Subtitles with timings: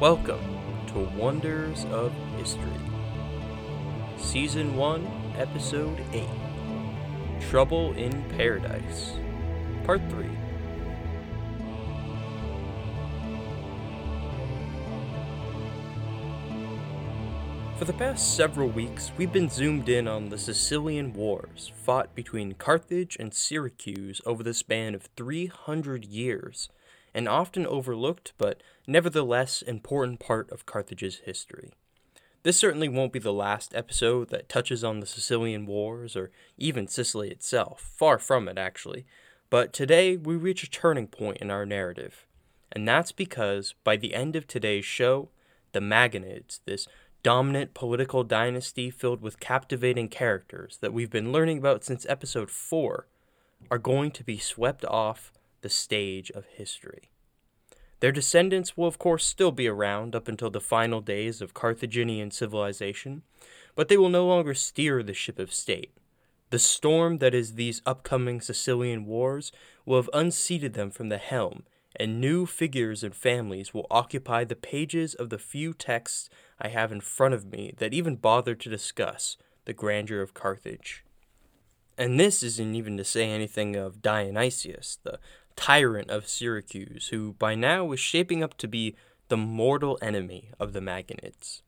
[0.00, 0.40] Welcome
[0.94, 2.72] to Wonders of History,
[4.16, 6.24] Season 1, Episode 8
[7.50, 9.12] Trouble in Paradise,
[9.84, 10.24] Part 3.
[17.76, 22.54] For the past several weeks, we've been zoomed in on the Sicilian Wars fought between
[22.54, 26.70] Carthage and Syracuse over the span of 300 years,
[27.14, 31.70] an often overlooked but nevertheless important part of Carthage's history.
[32.42, 36.88] This certainly won't be the last episode that touches on the Sicilian Wars or even
[36.88, 39.04] Sicily itself, far from it actually,
[39.50, 42.26] but today we reach a turning point in our narrative.
[42.72, 45.28] And that's because by the end of today's show,
[45.72, 46.86] the Magonids, this
[47.22, 53.06] dominant political dynasty filled with captivating characters that we've been learning about since episode 4
[53.70, 57.10] are going to be swept off the stage of history.
[58.00, 62.30] Their descendants will, of course, still be around up until the final days of Carthaginian
[62.30, 63.22] civilization,
[63.74, 65.92] but they will no longer steer the ship of state.
[66.48, 69.52] The storm that is these upcoming Sicilian wars
[69.84, 74.56] will have unseated them from the helm, and new figures and families will occupy the
[74.56, 78.70] pages of the few texts I have in front of me that even bother to
[78.70, 81.04] discuss the grandeur of Carthage.
[81.98, 85.18] And this isn't even to say anything of Dionysius, the
[85.60, 88.96] tyrant of Syracuse, who by now is shaping up to be
[89.28, 91.60] the mortal enemy of the Magonids.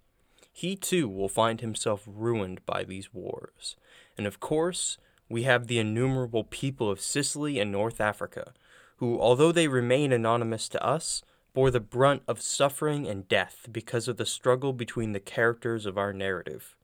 [0.51, 3.77] He too will find himself ruined by these wars.
[4.17, 4.97] And of course,
[5.29, 8.55] we have the innumerable people of Sicily and North Africa,
[8.97, 14.09] who, although they remain anonymous to us, bore the brunt of suffering and death because
[14.09, 16.77] of the struggle between the characters of our narrative.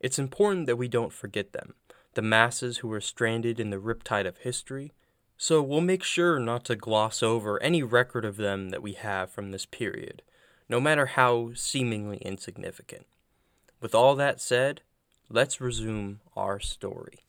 [0.00, 1.74] It's important that we don't forget them,
[2.14, 4.92] the masses who were stranded in the riptide of history,
[5.42, 9.30] so we'll make sure not to gloss over any record of them that we have
[9.30, 10.20] from this period,
[10.68, 13.06] no matter how seemingly insignificant.
[13.80, 14.82] With all that said,
[15.30, 17.20] let's resume our story.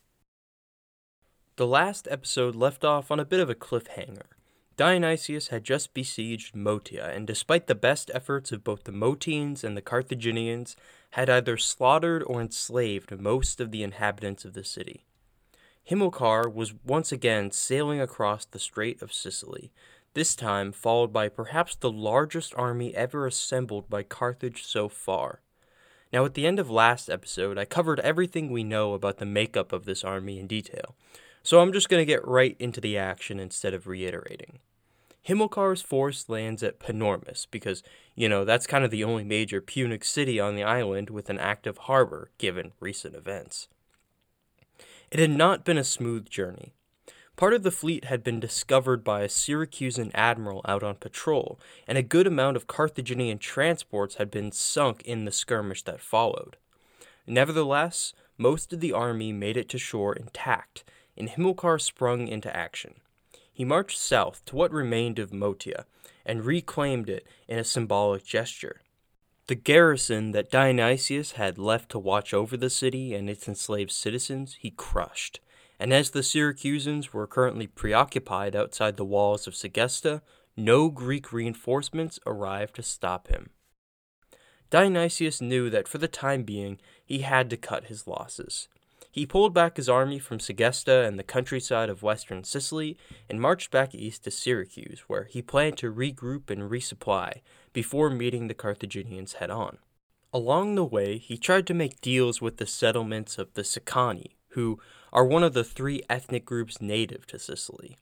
[1.55, 4.27] The last episode left off on a bit of a cliffhanger
[4.75, 9.77] Dionysius had just besieged Motia, and despite the best efforts of both the Motines and
[9.77, 10.75] the Carthaginians,
[11.11, 15.05] had either slaughtered or enslaved most of the inhabitants of the city.
[15.89, 19.71] Hamilcar was once again sailing across the Strait of Sicily,
[20.13, 25.41] this time followed by perhaps the largest army ever assembled by Carthage so far.
[26.13, 29.71] Now, at the end of last episode, I covered everything we know about the makeup
[29.71, 30.95] of this army in detail,
[31.41, 34.59] so I'm just going to get right into the action instead of reiterating.
[35.27, 37.83] Himilcar's force lands at Panormus because,
[38.15, 41.39] you know, that's kind of the only major Punic city on the island with an
[41.39, 43.67] active harbor, given recent events.
[45.11, 46.73] It had not been a smooth journey.
[47.35, 51.97] Part of the fleet had been discovered by a Syracusan admiral out on patrol, and
[51.97, 56.57] a good amount of Carthaginian transports had been sunk in the skirmish that followed.
[57.27, 60.83] Nevertheless, most of the army made it to shore intact,
[61.17, 62.95] and Hamilcar sprung into action
[63.53, 65.85] he marched south to what remained of Motia
[66.25, 68.81] and reclaimed it in a symbolic gesture.
[69.51, 74.55] The garrison that Dionysius had left to watch over the city and its enslaved citizens
[74.57, 75.41] he crushed,
[75.77, 80.21] and as the Syracusans were currently preoccupied outside the walls of Segesta,
[80.55, 83.49] no Greek reinforcements arrived to stop him.
[84.69, 88.69] Dionysius knew that for the time being he had to cut his losses.
[89.11, 92.97] He pulled back his army from Segesta and the countryside of western Sicily
[93.29, 97.41] and marched back east to Syracuse, where he planned to regroup and resupply
[97.73, 99.79] before meeting the Carthaginians head on.
[100.33, 104.79] Along the way, he tried to make deals with the settlements of the Sicani, who
[105.11, 107.97] are one of the three ethnic groups native to Sicily.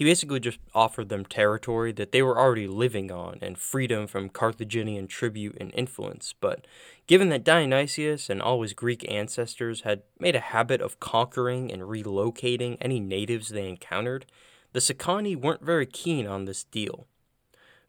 [0.00, 4.30] He basically just offered them territory that they were already living on and freedom from
[4.30, 6.34] Carthaginian tribute and influence.
[6.40, 6.66] But
[7.06, 11.82] given that Dionysius and all his Greek ancestors had made a habit of conquering and
[11.82, 14.24] relocating any natives they encountered,
[14.72, 17.06] the Sicani weren't very keen on this deal.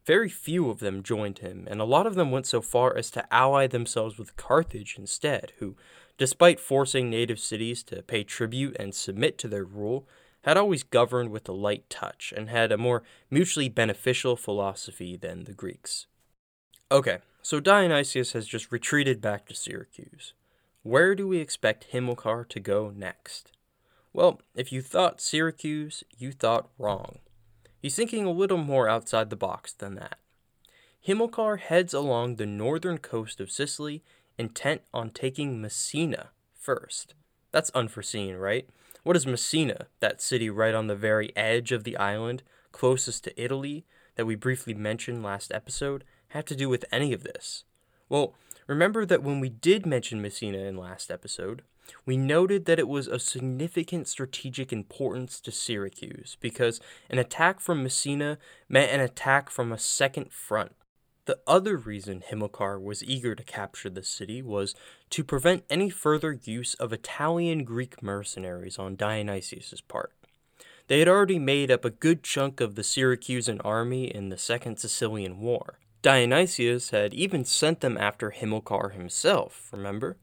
[0.04, 3.10] Very few of them joined him, and a lot of them went so far as
[3.12, 5.76] to ally themselves with Carthage instead, who,
[6.18, 10.06] despite forcing native cities to pay tribute and submit to their rule,
[10.42, 15.44] had always governed with a light touch and had a more mutually beneficial philosophy than
[15.44, 16.06] the Greeks.
[16.90, 20.34] Okay, so Dionysius has just retreated back to Syracuse.
[20.82, 23.52] Where do we expect Hamilcar to go next?
[24.12, 27.20] Well, if you thought Syracuse, you thought wrong.
[27.80, 30.18] He's thinking a little more outside the box than that.
[31.06, 34.02] Hamilcar heads along the northern coast of Sicily,
[34.38, 37.14] intent on taking Messina first.
[37.50, 38.68] That's unforeseen, right?
[39.04, 43.42] What is Messina, that city right on the very edge of the island, closest to
[43.42, 43.84] Italy,
[44.14, 47.64] that we briefly mentioned last episode, have to do with any of this?
[48.08, 48.34] Well,
[48.68, 51.62] remember that when we did mention Messina in last episode,
[52.06, 57.82] we noted that it was of significant strategic importance to Syracuse because an attack from
[57.82, 58.38] Messina
[58.68, 60.76] meant an attack from a second front.
[61.24, 64.74] The other reason Hamilcar was eager to capture the city was
[65.10, 70.12] to prevent any further use of Italian Greek mercenaries on Dionysius's part.
[70.88, 74.78] They had already made up a good chunk of the Syracusan army in the Second
[74.78, 75.78] Sicilian War.
[76.02, 80.16] Dionysius had even sent them after Hamilcar himself, remember?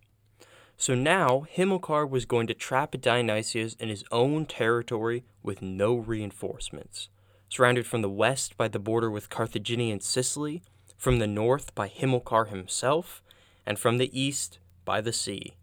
[0.76, 7.08] So now Hamilcar was going to trap Dionysius in his own territory with no reinforcements.
[7.48, 10.62] Surrounded from the west by the border with Carthaginian Sicily,
[11.00, 13.24] from the north by Hamilcar himself,
[13.66, 15.56] and from the east by the sea.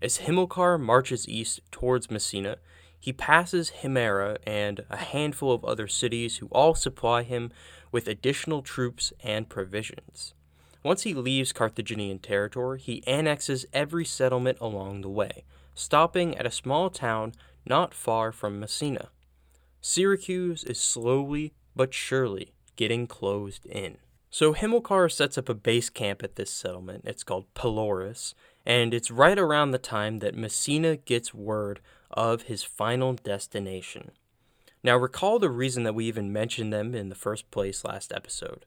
[0.00, 2.58] As Hamilcar marches east towards Messina,
[3.00, 7.50] he passes Himera and a handful of other cities who all supply him
[7.90, 10.34] with additional troops and provisions.
[10.82, 15.44] Once he leaves Carthaginian territory, he annexes every settlement along the way,
[15.74, 17.32] stopping at a small town
[17.64, 19.08] not far from Messina.
[19.80, 23.96] Syracuse is slowly but surely getting closed in.
[24.30, 27.04] So Hamilcar sets up a base camp at this settlement.
[27.06, 28.34] It's called Pelorus,
[28.66, 31.80] and it's right around the time that Messina gets word
[32.10, 34.10] of his final destination.
[34.82, 38.64] Now, recall the reason that we even mentioned them in the first place last episode.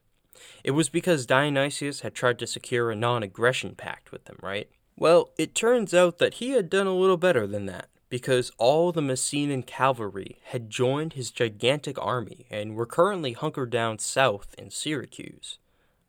[0.64, 4.68] It was because Dionysius had tried to secure a non aggression pact with them, right?
[4.96, 8.92] Well, it turns out that he had done a little better than that, because all
[8.92, 14.68] the Messenian cavalry had joined his gigantic army and were currently hunkered down south in
[14.68, 15.56] Syracuse.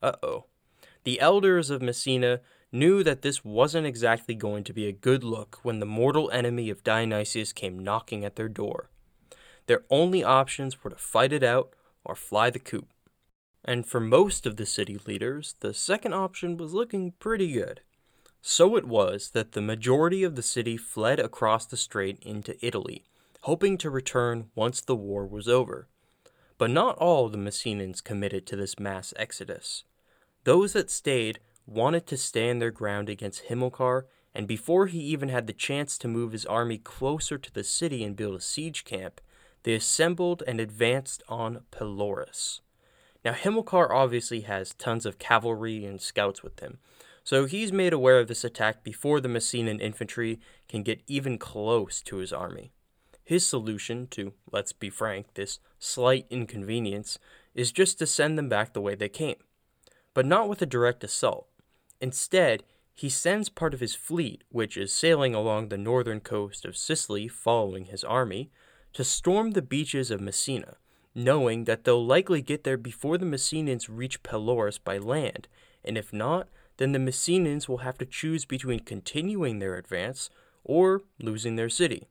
[0.02, 0.44] Uh oh.
[1.06, 2.42] The elders of Messina
[2.74, 6.70] knew that this wasn't exactly going to be a good look when the mortal enemy
[6.70, 8.90] of Dionysius came knocking at their door.
[9.68, 11.74] Their only options were to fight it out
[12.04, 12.90] or fly the coop.
[13.64, 17.80] And for most of the city leaders, the second option was looking pretty good.
[18.46, 23.06] So it was that the majority of the city fled across the strait into Italy,
[23.44, 25.88] hoping to return once the war was over.
[26.58, 29.86] But not all the Messinans committed to this mass exodus.
[30.44, 35.48] Those that stayed wanted to stand their ground against Hamilcar, and before he even had
[35.48, 39.22] the chance to move his army closer to the city and build a siege camp,
[39.64, 42.60] they assembled and advanced on Pelorus.
[43.24, 46.80] Now, Hamilcar obviously has tons of cavalry and scouts with him,
[47.24, 52.02] so he's made aware of this attack before the Messenian infantry can get even close
[52.02, 52.74] to his army.
[53.24, 57.18] His solution to, let's be frank, this slight inconvenience
[57.56, 59.38] is just to send them back the way they came.
[60.14, 61.48] But not with a direct assault.
[62.02, 66.78] Instead, he sends part of his fleet, which is sailing along the northern coast of
[66.78, 68.52] Sicily following his army,
[68.92, 70.76] to storm the beaches of Messina,
[71.16, 75.48] knowing that they'll likely get there before the Messenians reach Pelorus by land,
[75.84, 80.30] and if not, then the Messenians will have to choose between continuing their advance
[80.64, 82.08] or losing their city.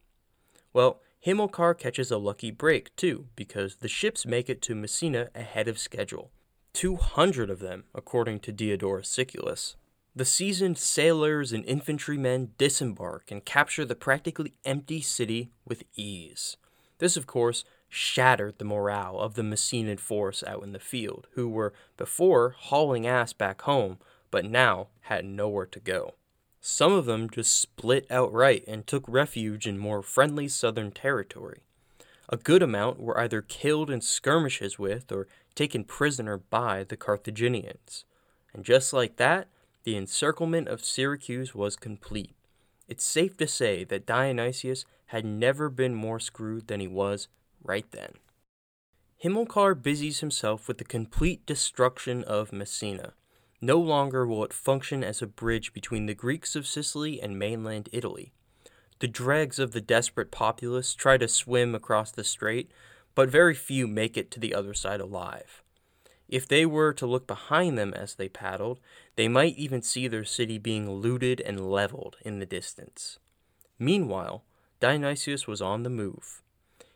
[0.72, 5.68] Well, Hamilcar catches a lucky break too, because the ships make it to Messina ahead
[5.68, 6.30] of schedule.
[6.72, 9.76] 200 of them, according to Diodorus Siculus.
[10.14, 16.56] The seasoned sailors and infantrymen disembark and capture the practically empty city with ease.
[16.98, 21.48] This, of course, shattered the morale of the Messenian force out in the field, who
[21.48, 23.98] were before hauling ass back home,
[24.32, 26.14] but now had nowhere to go.
[26.60, 31.60] Some of them just split outright and took refuge in more friendly southern territory.
[32.28, 38.04] A good amount were either killed in skirmishes with or taken prisoner by the Carthaginians.
[38.54, 39.48] And just like that,
[39.84, 42.34] the encirclement of Syracuse was complete.
[42.88, 47.28] It's safe to say that Dionysius had never been more screwed than he was
[47.62, 48.12] right then.
[49.22, 53.12] Hamilcar busies himself with the complete destruction of Messina.
[53.64, 57.88] No longer will it function as a bridge between the Greeks of Sicily and mainland
[57.92, 58.32] Italy.
[58.98, 62.72] The dregs of the desperate populace try to swim across the strait,
[63.14, 65.62] but very few make it to the other side alive.
[66.28, 68.80] If they were to look behind them as they paddled,
[69.14, 73.20] they might even see their city being looted and leveled in the distance.
[73.78, 74.42] Meanwhile,
[74.80, 76.41] Dionysius was on the move.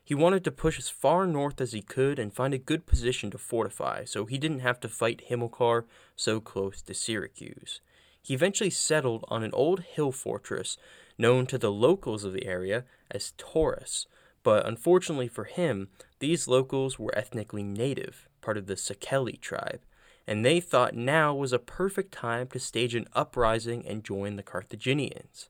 [0.06, 3.28] He wanted to push as far north as he could and find a good position
[3.32, 5.84] to fortify so he didn't have to fight Hamilcar
[6.14, 7.80] so close to Syracuse.
[8.22, 10.78] He eventually settled on an old hill fortress
[11.18, 14.06] known to the locals of the area as Taurus,
[14.44, 15.88] but unfortunately for him,
[16.20, 19.80] these locals were ethnically native, part of the Siceli tribe,
[20.24, 24.44] and they thought now was a perfect time to stage an uprising and join the
[24.44, 25.48] Carthaginians.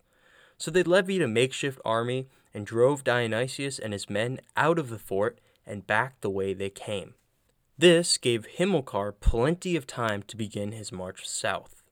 [0.56, 4.98] So they levied a makeshift army and drove Dionysius and his men out of the
[4.98, 7.12] fort and back the way they came.
[7.76, 11.82] This gave Himilcar plenty of time to begin his march south.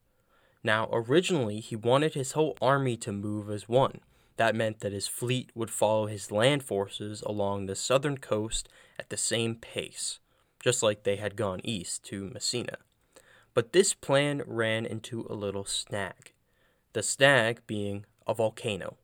[0.63, 4.01] Now, originally, he wanted his whole army to move as one.
[4.39, 8.67] That meant that his fleet would follow his land forces along the southern coast
[8.99, 10.19] at the same pace,
[10.59, 12.79] just like they had gone east to Messina.
[13.53, 16.33] But this plan ran into a little snag.
[16.95, 18.97] The snag being a volcano.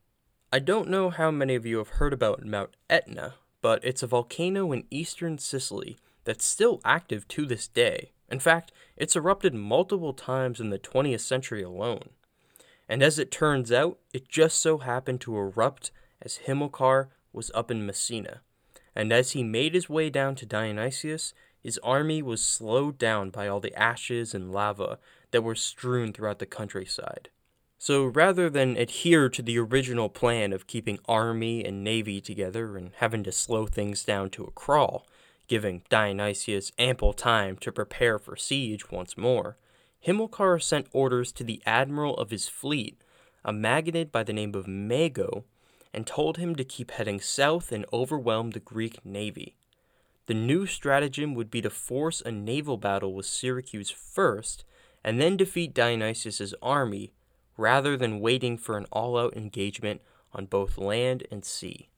[0.53, 4.09] I don't know how many of you have heard about Mount Etna, but it's a
[4.09, 8.11] volcano in eastern Sicily that's still active to this day.
[8.29, 12.09] In fact, it's erupted multiple times in the 20th century alone.
[12.89, 17.71] And as it turns out, it just so happened to erupt as Himilcar was up
[17.71, 18.41] in Messina.
[18.97, 23.47] And as he made his way down to Dionysius, his army was slowed down by
[23.47, 24.99] all the ashes and lava
[25.31, 27.29] that were strewn throughout the countryside.
[27.83, 32.91] So rather than adhere to the original plan of keeping army and navy together and
[32.97, 35.07] having to slow things down to a crawl,
[35.49, 39.57] giving Dionysius ample time to prepare for siege once more,
[40.07, 43.01] Himilcar sent orders to the admiral of his fleet,
[43.47, 45.45] a Magonid by the name of Mago,
[45.95, 49.57] and told him to keep heading south and overwhelm the Greek navy.
[50.27, 54.67] The new stratagem would be to force a naval battle with Syracuse first,
[55.03, 57.13] and then defeat Dionysius's army
[57.61, 60.01] rather than waiting for an all out engagement
[60.33, 61.91] on both land and sea.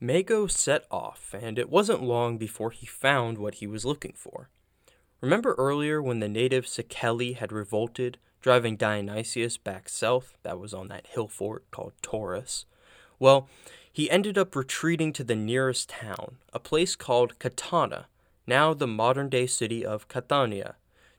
[0.00, 4.50] Mago set off, and it wasn't long before he found what he was looking for.
[5.20, 10.88] Remember earlier when the native Siceli had revolted, driving Dionysius back south, that was on
[10.88, 12.66] that hill fort called Taurus?
[13.18, 13.48] Well,
[13.90, 18.04] he ended up retreating to the nearest town, a place called Catana,
[18.46, 20.76] now the modern day city of Catania,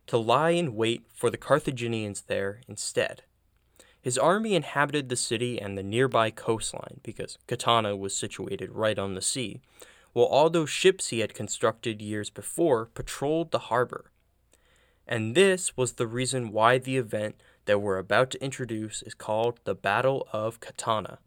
[0.08, 3.24] to lie in wait for the Carthaginians there instead.
[4.02, 9.14] His army inhabited the city and the nearby coastline because Catana was situated right on
[9.14, 9.60] the sea,
[10.14, 14.12] while all those ships he had constructed years before patrolled the harbor.
[15.08, 19.60] And this was the reason why the event that we're about to introduce is called
[19.64, 21.18] the Battle of Catana.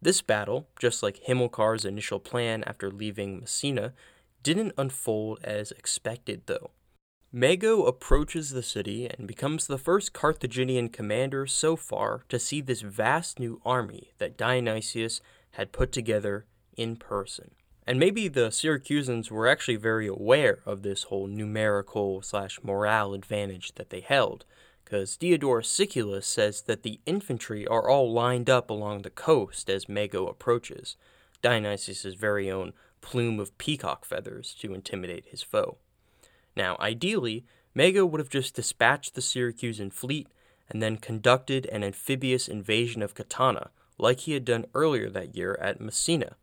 [0.00, 3.92] This battle, just like Himilcar's initial plan after leaving Messina,
[4.42, 6.70] didn't unfold as expected though.
[7.32, 12.80] Mago approaches the city and becomes the first Carthaginian commander so far to see this
[12.80, 15.20] vast new army that Dionysius
[15.52, 16.46] had put together
[16.76, 17.52] in person.
[17.86, 23.76] And maybe the Syracusans were actually very aware of this whole numerical slash morale advantage
[23.76, 24.44] that they held,
[24.84, 29.88] because Diodorus Siculus says that the infantry are all lined up along the coast as
[29.88, 30.96] Mago approaches,
[31.42, 35.78] Dionysius's very own plume of peacock feathers to intimidate his foe.
[36.56, 40.28] Now, ideally, Mago would have just dispatched the Syracusan fleet
[40.68, 45.58] and then conducted an amphibious invasion of Catana, like he had done earlier that year
[45.60, 46.36] at Messina.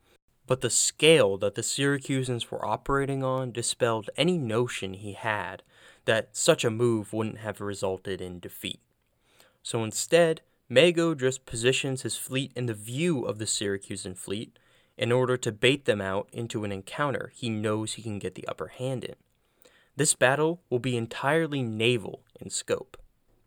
[0.45, 5.63] But the scale that the Syracusans were operating on dispelled any notion he had
[6.05, 8.79] that such a move wouldn't have resulted in defeat.
[9.61, 14.57] So instead, Mago just positions his fleet in the view of the Syracusan fleet
[14.97, 18.47] in order to bait them out into an encounter he knows he can get the
[18.47, 19.15] upper hand in.
[19.97, 22.97] This battle will be entirely naval in scope.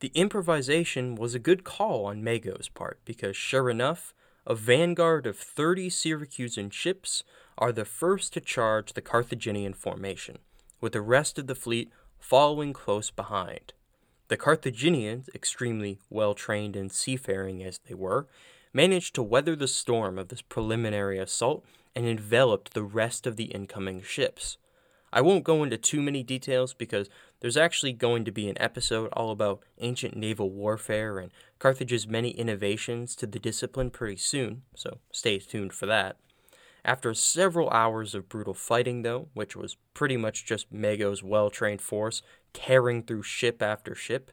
[0.01, 4.13] The improvisation was a good call on Mago's part because, sure enough,
[4.45, 7.23] a vanguard of 30 Syracusan ships
[7.57, 10.39] are the first to charge the Carthaginian formation,
[10.81, 13.73] with the rest of the fleet following close behind.
[14.27, 18.27] The Carthaginians, extremely well trained in seafaring as they were,
[18.73, 21.65] managed to weather the storm of this preliminary assault
[21.95, 24.57] and enveloped the rest of the incoming ships.
[25.13, 27.09] I won't go into too many details because
[27.41, 32.31] there's actually going to be an episode all about ancient naval warfare and Carthage's many
[32.31, 36.17] innovations to the discipline pretty soon, so stay tuned for that.
[36.85, 41.83] After several hours of brutal fighting, though, which was pretty much just Mago's well trained
[41.83, 44.31] force tearing through ship after ship,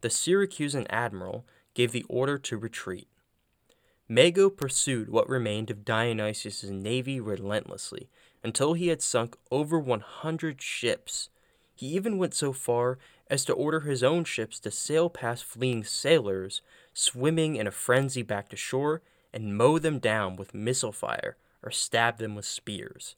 [0.00, 3.08] the Syracusan admiral gave the order to retreat.
[4.08, 8.08] Mago pursued what remained of Dionysius's navy relentlessly,
[8.42, 11.28] until he had sunk over 100 ships.
[11.74, 12.98] He even went so far
[13.30, 18.22] as to order his own ships to sail past fleeing sailors, swimming in a frenzy
[18.22, 19.02] back to shore,
[19.32, 23.16] and mow them down with missile fire or stab them with spears.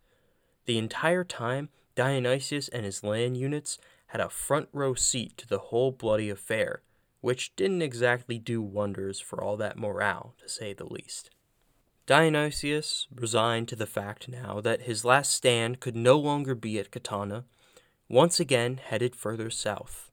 [0.66, 5.58] The entire time, Dionysius and his land units had a front row seat to the
[5.58, 6.82] whole bloody affair,
[7.20, 11.30] which didn't exactly do wonders for all that morale, to say the least.
[12.10, 16.90] Dionysius, resigned to the fact now that his last stand could no longer be at
[16.90, 17.44] Catana,
[18.08, 20.10] once again headed further south.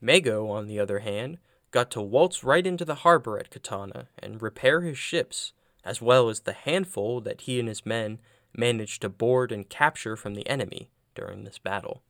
[0.00, 1.36] Mago, on the other hand,
[1.70, 5.52] got to waltz right into the harbor at Catana and repair his ships,
[5.84, 8.20] as well as the handful that he and his men
[8.56, 12.02] managed to board and capture from the enemy during this battle.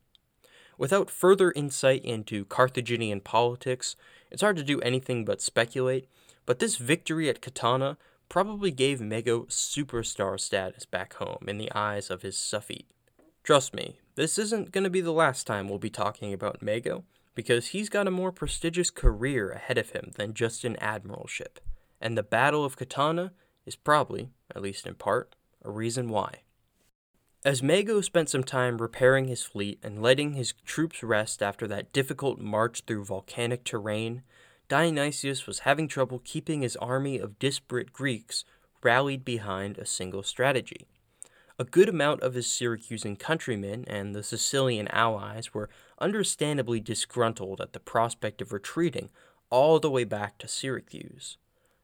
[0.78, 3.96] Without further insight into Carthaginian politics,
[4.30, 6.06] it's hard to do anything but speculate,
[6.46, 7.96] but this victory at Catana
[8.28, 12.90] probably gave Mago superstar status back home in the eyes of his Suffete.
[13.42, 17.04] Trust me, this isn't going to be the last time we'll be talking about Mago,
[17.34, 21.58] because he's got a more prestigious career ahead of him than just an admiralship,
[22.00, 23.30] and the Battle of Catana
[23.64, 26.42] is probably, at least in part, a reason why.
[27.44, 31.92] As Mago spent some time repairing his fleet and letting his troops rest after that
[31.92, 34.22] difficult march through volcanic terrain,
[34.68, 38.44] Dionysius was having trouble keeping his army of disparate Greeks
[38.82, 40.86] rallied behind a single strategy.
[41.58, 47.72] A good amount of his Syracusan countrymen and the Sicilian allies were understandably disgruntled at
[47.72, 49.10] the prospect of retreating
[49.50, 51.38] all the way back to Syracuse.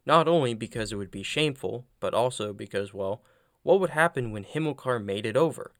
[0.06, 3.22] Not only because it would be shameful, but also because, well,
[3.62, 5.72] what would happen when Himilcar made it over?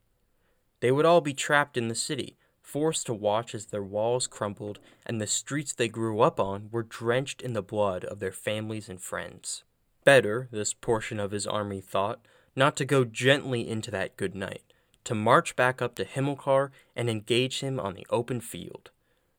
[0.79, 2.35] They would all be trapped in the city,
[2.65, 6.83] forced to watch as their walls crumbled and the streets they grew up on were
[6.83, 9.63] drenched in the blood of their families and friends.
[10.03, 14.63] Better, this portion of his army thought, not to go gently into that good night,
[15.03, 18.89] to march back up to Himilcar and engage him on the open field.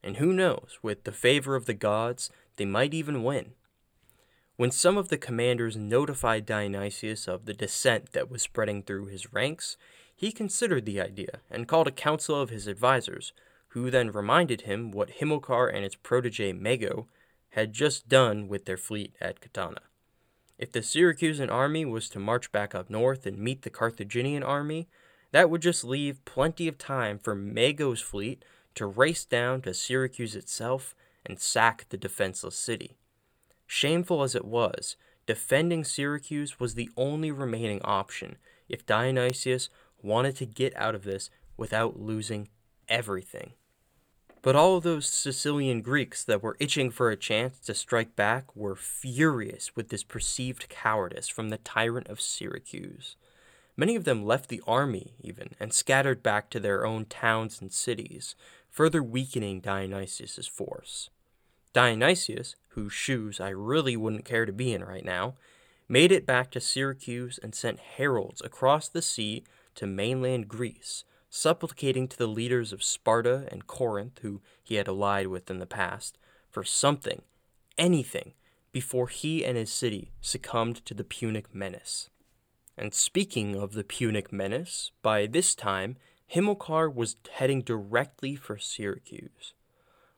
[0.04, 3.54] And who knows, with the favor of the gods, they might even win.
[4.56, 9.33] When some of the commanders notified Dionysius of the dissent that was spreading through his
[9.33, 9.76] ranks,
[10.16, 13.32] he considered the idea and called a council of his advisers,
[13.68, 17.06] who then reminded him what Himilcar and its protege Mago
[17.50, 19.80] had just done with their fleet at Catana.
[20.58, 24.88] If the Syracusan army was to march back up north and meet the Carthaginian army,
[25.32, 28.42] that would just leave plenty of time for Mago's fleet
[28.75, 30.94] to race down to Syracuse itself
[31.26, 32.96] and sack the defenseless city.
[33.66, 34.96] Shameful as it was,
[35.26, 38.37] defending Syracuse was the only remaining option
[38.68, 39.68] if Dionysius
[40.07, 42.49] wanted to get out of this without losing
[42.89, 43.53] everything.
[44.42, 48.77] But all those Sicilian Greeks that were itching for a chance to strike back were
[48.77, 53.16] furious with this perceived cowardice from the tyrant of Syracuse.
[53.77, 57.73] Many of them left the army, even, and scattered back to their own towns and
[57.73, 58.37] cities,
[58.71, 61.11] further weakening Dionysius's force.
[61.73, 65.35] Dionysius, whose shoes I really wouldn't care to be in right now,
[65.88, 69.45] made it back to Syracuse and sent heralds across the sea
[69.77, 75.29] to mainland Greece, supplicating to the leaders of Sparta and Corinth, who he had allied
[75.29, 76.19] with in the past,
[76.51, 77.23] for something,
[77.79, 78.35] anything,
[78.73, 82.11] before he and his city succumbed to the Punic menace.
[82.77, 85.97] And speaking of the Punic menace, by this time
[86.33, 89.55] Himilcar was heading directly for Syracuse.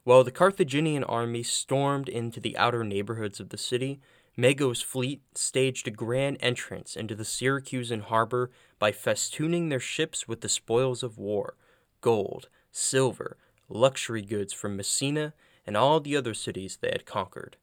[0.04, 4.00] While the Carthaginian army stormed into the outer neighborhoods of the city,
[4.38, 10.42] Mago's fleet staged a grand entrance into the Syracusan harbor by festooning their ships with
[10.42, 11.56] the spoils of war
[12.00, 13.36] gold, silver,
[13.68, 15.34] luxury goods from Messina,
[15.66, 17.56] and all the other cities they had conquered.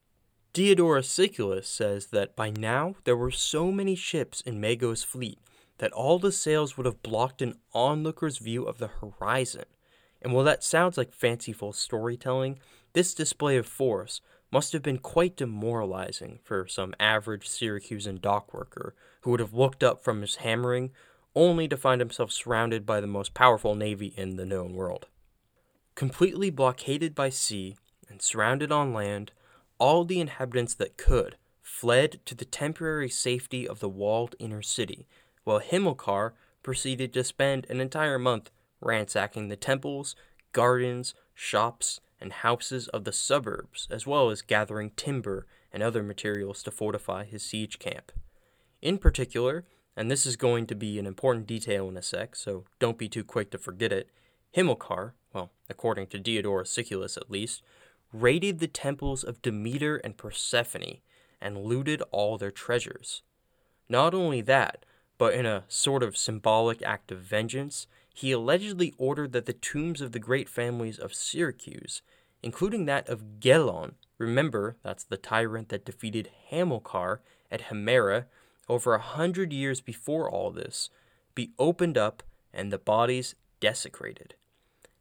[0.51, 5.39] Diodorus Siculus says that by now there were so many ships in Mago's fleet
[5.77, 9.65] that all the sails would have blocked an onlooker's view of the horizon.
[10.21, 12.59] And while that sounds like fanciful storytelling,
[12.91, 14.19] this display of force
[14.55, 20.01] must have been quite demoralizing for some average Syracusan dockworker who would have looked up
[20.01, 20.91] from his hammering
[21.35, 25.07] only to find himself surrounded by the most powerful navy in the known world.
[25.93, 27.75] Completely blockaded by sea
[28.07, 29.33] and surrounded on land,
[29.77, 35.05] all the inhabitants that could fled to the temporary safety of the walled inner city,
[35.43, 36.31] while Himilcar
[36.63, 40.15] proceeded to spend an entire month ransacking the temples,
[40.53, 46.63] gardens, shops, and houses of the suburbs, as well as gathering timber and other materials
[46.63, 48.11] to fortify his siege camp.
[48.81, 52.65] In particular, and this is going to be an important detail in a sec, so
[52.79, 54.09] don't be too quick to forget it,
[54.55, 57.61] Himilcar, well, according to Diodorus Siculus at least,
[58.13, 60.99] raided the temples of Demeter and Persephone
[61.41, 63.21] and looted all their treasures.
[63.89, 64.85] Not only that,
[65.17, 69.99] but in a sort of symbolic act of vengeance, he allegedly ordered that the tombs
[69.99, 72.01] of the great families of Syracuse,
[72.41, 77.19] including that of Gelon, remember that's the tyrant that defeated Hamilcar
[77.51, 78.23] at Himera
[78.69, 80.89] over a hundred years before all this,
[81.35, 82.23] be opened up
[82.53, 84.35] and the bodies desecrated.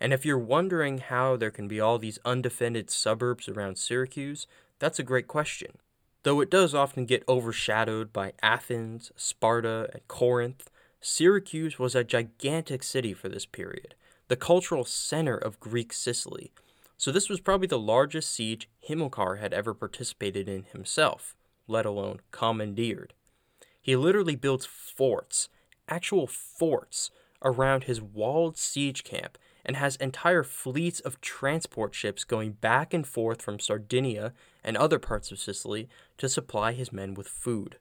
[0.01, 4.49] And if you're wondering how there can be all these undefended suburbs around Syracuse,
[4.81, 5.79] that's a great question.
[6.25, 10.69] Though it does often get overshadowed by Athens, Sparta, and Corinth,
[11.07, 13.95] Syracuse was a gigantic city for this period,
[14.29, 16.51] the cultural center of Greek Sicily,
[16.97, 21.37] so this was probably the largest siege Himilcar had ever participated in himself,
[21.69, 23.13] let alone commandeered.
[23.83, 25.51] He literally builds forts,
[25.89, 27.11] actual forts,
[27.43, 33.07] around his walled siege camp and has entire fleets of transport ships going back and
[33.07, 34.33] forth from Sardinia
[34.65, 35.87] and other parts of Sicily
[36.17, 37.77] to supply his men with food.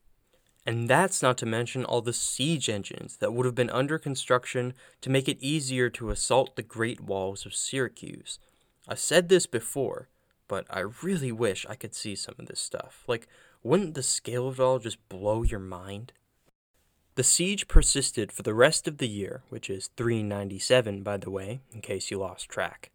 [0.66, 4.74] And that's not to mention all the siege engines that would have been under construction
[5.02, 8.40] to make it easier to assault the great walls of Syracuse.
[8.88, 10.08] I've said this before,
[10.48, 13.04] but I really wish I could see some of this stuff.
[13.08, 13.28] Like,
[13.62, 16.14] wouldn't the scale of it all just blow your mind?
[17.16, 21.62] The siege persisted for the rest of the year, which is 397, by the way,
[21.72, 22.90] in case you lost track.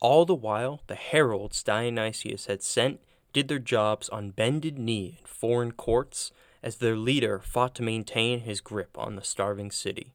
[0.00, 3.00] All the while, the heralds Dionysius had sent
[3.32, 6.30] did their jobs on bended knee in foreign courts
[6.62, 10.12] as their leader fought to maintain his grip on the starving city.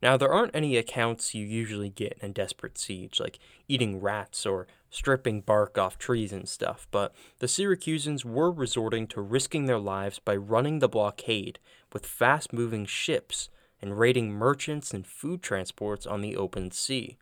[0.00, 4.46] Now, there aren't any accounts you usually get in a desperate siege, like eating rats
[4.46, 9.78] or stripping bark off trees and stuff, but the Syracusans were resorting to risking their
[9.78, 11.58] lives by running the blockade
[11.92, 13.48] with fast moving ships
[13.82, 17.18] and raiding merchants and food transports on the open sea.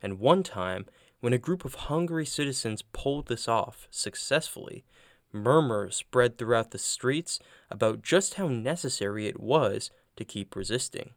[0.00, 0.86] And one time,
[1.20, 4.84] when a group of hungry citizens pulled this off successfully,
[5.32, 7.38] murmurs spread throughout the streets
[7.70, 11.10] about just how necessary it was to keep resisting.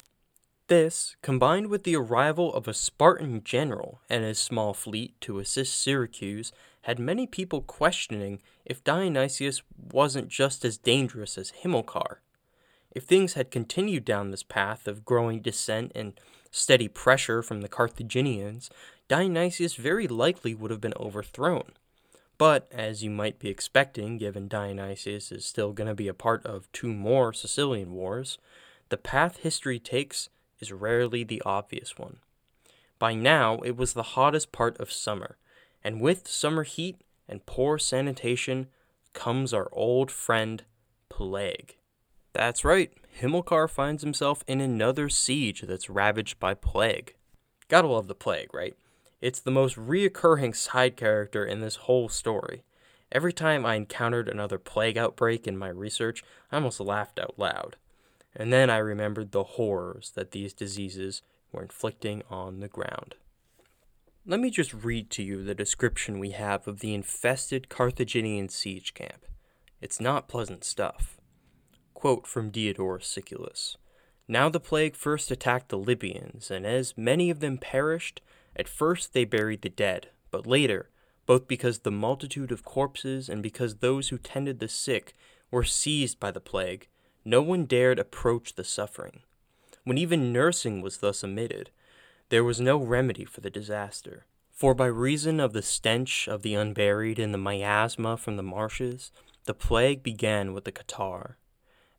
[0.68, 5.82] This, combined with the arrival of a Spartan general and his small fleet to assist
[5.82, 6.52] Syracuse,
[6.84, 12.18] had many people questioning if Dionysius wasn't just as dangerous as Himilcar.
[12.92, 16.14] If things had continued down this path of growing dissent and
[16.52, 18.70] steady pressure from the Carthaginians,
[19.08, 21.74] Dionysius very likely would have been overthrown.
[22.38, 26.46] But, as you might be expecting, given Dionysius is still going to be a part
[26.46, 28.38] of two more Sicilian wars,
[28.90, 32.18] the path history takes is rarely the obvious one.
[33.00, 35.38] By now, it was the hottest part of summer,
[35.84, 38.68] and with summer heat and poor sanitation
[39.14, 40.64] comes our old friend,
[41.10, 41.76] plague.
[42.34, 42.92] That's right,
[43.22, 47.14] Himilcar finds himself in another siege that's ravaged by plague.
[47.68, 48.76] Gotta love the plague, right?
[49.24, 52.64] It's the most reoccurring side character in this whole story.
[53.10, 57.78] Every time I encountered another plague outbreak in my research, I almost laughed out loud.
[58.36, 61.22] And then I remembered the horrors that these diseases
[61.54, 63.16] were inflicting on the ground.
[64.26, 68.94] Let me just read to you the description we have of the infested Carthaginian siege
[68.94, 69.26] camp.
[69.80, 71.16] It's not pleasant stuff.
[71.94, 73.78] Quote from Diodorus Siculus
[74.28, 78.20] Now the plague first attacked the Libyans, and as many of them perished,
[78.56, 80.90] at first they buried the dead, but later,
[81.26, 85.14] both because the multitude of corpses and because those who tended the sick
[85.52, 86.88] were seized by the plague,
[87.26, 89.22] no one dared approach the suffering.
[89.84, 91.70] When even nursing was thus omitted,
[92.30, 94.26] there was no remedy for the disaster.
[94.50, 99.12] For by reason of the stench of the unburied and the miasma from the marshes,
[99.46, 101.38] the plague began with the catarrh,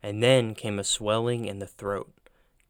[0.01, 2.11] and then came a swelling in the throat.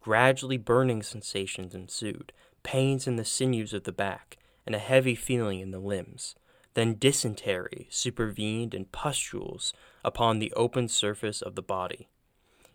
[0.01, 2.33] Gradually burning sensations ensued,
[2.65, 6.35] pains in the sinews of the back, and a heavy feeling in the limbs.
[6.73, 9.71] Then dysentery supervened and pustules
[10.03, 12.09] upon the open surface of the body.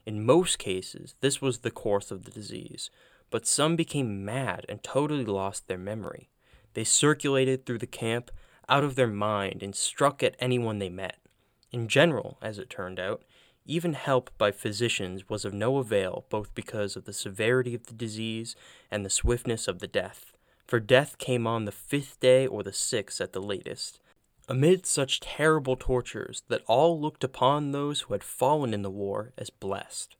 [0.07, 2.89] In most cases, this was the course of the disease,
[3.31, 6.31] but some became mad and totally lost their memory.
[6.75, 8.31] They circulated through the camp
[8.69, 11.19] out of their mind and struck at anyone they met.
[11.73, 13.23] In general, as it turned out,
[13.67, 17.95] even help by physicians was of no avail, both because of the severity of the
[17.95, 18.57] disease
[18.91, 20.33] and the swiftness of the death.
[20.67, 24.01] For death came on the fifth day or the sixth at the latest,
[24.49, 29.33] amid such terrible tortures that all looked upon those who had fallen in the war
[29.39, 30.17] as blessed.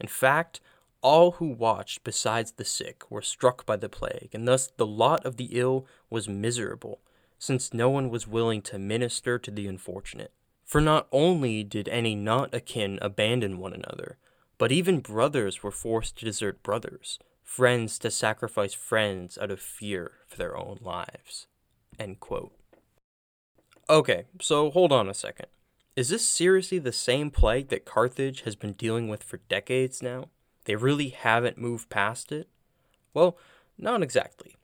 [0.00, 0.60] In fact,
[1.00, 5.24] all who watched besides the sick were struck by the plague, and thus the lot
[5.26, 7.00] of the ill was miserable,
[7.38, 10.32] since no one was willing to minister to the unfortunate.
[10.74, 14.18] For not only did any not akin abandon one another,
[14.58, 20.10] but even brothers were forced to desert brothers, friends to sacrifice friends out of fear
[20.26, 21.46] for their own lives.
[23.88, 25.46] Okay, so hold on a second.
[25.94, 30.30] Is this seriously the same plague that Carthage has been dealing with for decades now?
[30.64, 32.48] They really haven't moved past it?
[33.12, 33.38] Well,
[33.78, 34.56] not exactly.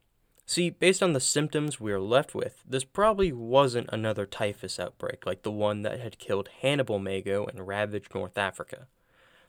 [0.50, 5.24] See, based on the symptoms we are left with, this probably wasn't another typhus outbreak
[5.24, 8.88] like the one that had killed Hannibal Mago and ravaged North Africa.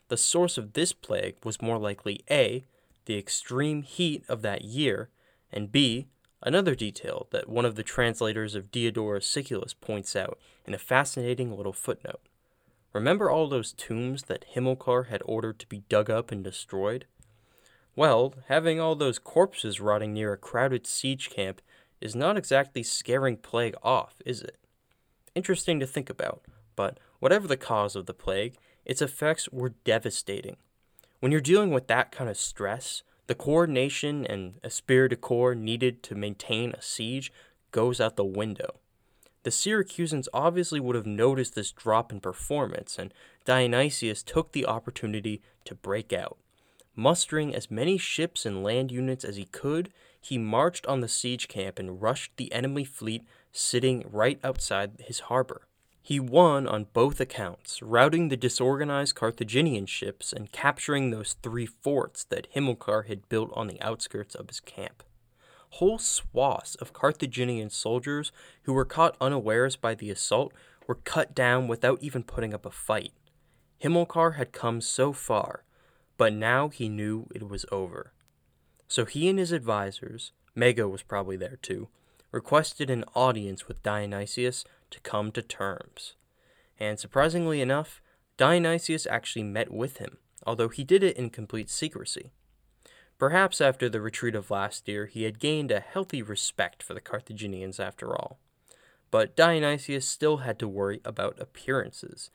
[0.06, 2.62] The source of this plague was more likely A,
[3.06, 5.08] the extreme heat of that year,
[5.52, 6.06] and B,
[6.40, 11.56] Another detail that one of the translators of Diodorus Siculus points out in a fascinating
[11.56, 12.20] little footnote.
[12.92, 17.06] Remember all those tombs that Himilcar had ordered to be dug up and destroyed?
[17.94, 21.60] Well, having all those corpses rotting near a crowded siege camp
[22.00, 24.56] is not exactly scaring plague off, is it?
[25.34, 26.42] Interesting to think about,
[26.74, 30.56] but whatever the cause of the plague, its effects were devastating.
[31.20, 33.02] When you're dealing with that kind of stress,
[33.32, 37.32] The coordination and esprit de corps needed to maintain a siege
[37.70, 38.74] goes out the window.
[39.44, 45.40] The Syracusans obviously would have noticed this drop in performance, and Dionysius took the opportunity
[45.64, 46.36] to break out.
[46.94, 51.48] Mustering as many ships and land units as he could, he marched on the siege
[51.48, 55.62] camp and rushed the enemy fleet sitting right outside his harbor.
[56.04, 62.24] He won on both accounts, routing the disorganized Carthaginian ships and capturing those three forts
[62.24, 65.02] that Hamilcar had built on the outskirts of his camp.
[65.70, 68.32] Whole swaths of Carthaginian soldiers
[68.64, 70.52] who were caught unawares by the assault
[70.86, 73.12] were cut down without even putting up a fight.
[73.82, 75.62] Hamilcar had come so far,
[76.22, 78.12] but now he knew it was over.
[78.86, 81.88] So he and his advisers, Mago was probably there too,
[82.30, 86.14] requested an audience with Dionysius to come to terms.
[86.78, 88.00] And surprisingly enough,
[88.36, 92.30] Dionysius actually met with him, although he did it in complete secrecy.
[93.18, 97.00] Perhaps after the retreat of last year, he had gained a healthy respect for the
[97.00, 98.38] Carthaginians after all.
[99.10, 102.30] But Dionysius still had to worry about appearances,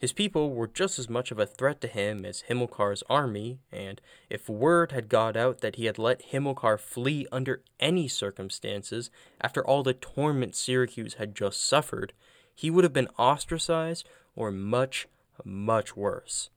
[0.00, 4.00] his people were just as much of a threat to him as Hamilcar's army, and
[4.30, 9.10] if word had got out that he had let Hamilcar flee under any circumstances
[9.42, 12.14] after all the torment Syracuse had just suffered,
[12.54, 15.06] he would have been ostracized or much,
[15.44, 16.48] much worse.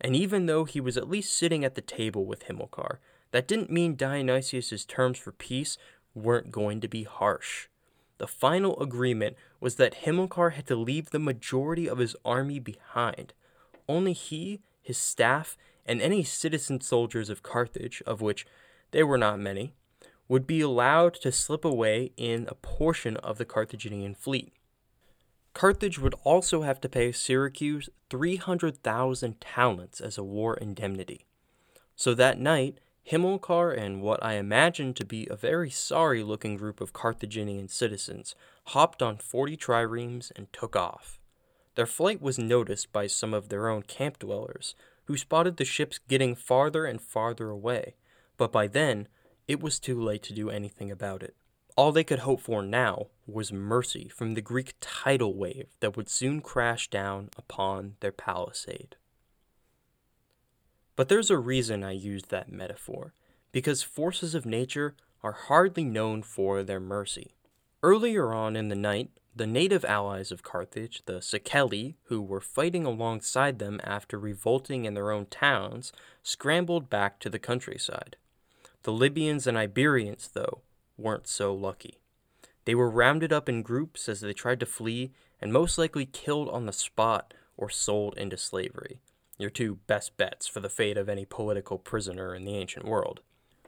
[0.00, 3.00] And even though he was at least sitting at the table with Hamilcar,
[3.32, 5.76] that didn't mean Dionysius's terms for peace
[6.14, 7.68] weren't going to be harsh.
[8.20, 13.32] The final agreement was that Hamilcar had to leave the majority of his army behind.
[13.88, 15.56] Only he, his staff,
[15.86, 18.46] and any citizen soldiers of Carthage, of which
[18.90, 19.72] there were not many,
[20.28, 24.52] would be allowed to slip away in a portion of the Carthaginian fleet.
[25.54, 31.24] Carthage would also have to pay Syracuse 300,000 talents as a war indemnity.
[31.96, 36.80] So that night, Hamilcar and what I imagined to be a very sorry looking group
[36.80, 38.34] of Carthaginian citizens
[38.66, 41.18] hopped on 40 triremes and took off.
[41.74, 45.98] Their flight was noticed by some of their own camp dwellers, who spotted the ships
[45.98, 47.96] getting farther and farther away,
[48.36, 49.08] but by then
[49.48, 51.34] it was too late to do anything about it.
[51.76, 56.08] All they could hope for now was mercy from the Greek tidal wave that would
[56.08, 58.96] soon crash down upon their palisade.
[61.00, 63.14] But there's a reason I used that metaphor,
[63.52, 67.34] because forces of nature are hardly known for their mercy.
[67.82, 72.84] Earlier on in the night, the native allies of Carthage, the Siceli, who were fighting
[72.84, 75.90] alongside them after revolting in their own towns,
[76.22, 78.16] scrambled back to the countryside.
[78.82, 80.60] The Libyans and Iberians, though,
[80.98, 82.02] weren't so lucky.
[82.66, 86.50] They were rounded up in groups as they tried to flee and most likely killed
[86.50, 89.00] on the spot or sold into slavery
[89.40, 93.20] your two best bets for the fate of any political prisoner in the ancient world.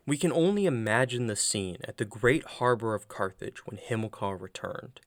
[0.07, 5.01] We can only imagine the scene at the great harbor of Carthage when Hamilcar returned.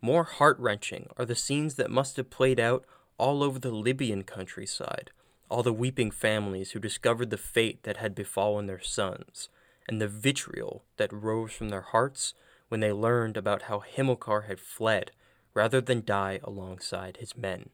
[0.00, 2.84] More heart wrenching are the scenes that must have played out
[3.18, 5.10] all over the Libyan countryside,
[5.48, 9.48] all the weeping families who discovered the fate that had befallen their sons,
[9.88, 12.34] and the vitriol that rose from their hearts
[12.68, 15.12] when they learned about how Hamilcar had fled
[15.54, 17.70] rather than die alongside his men.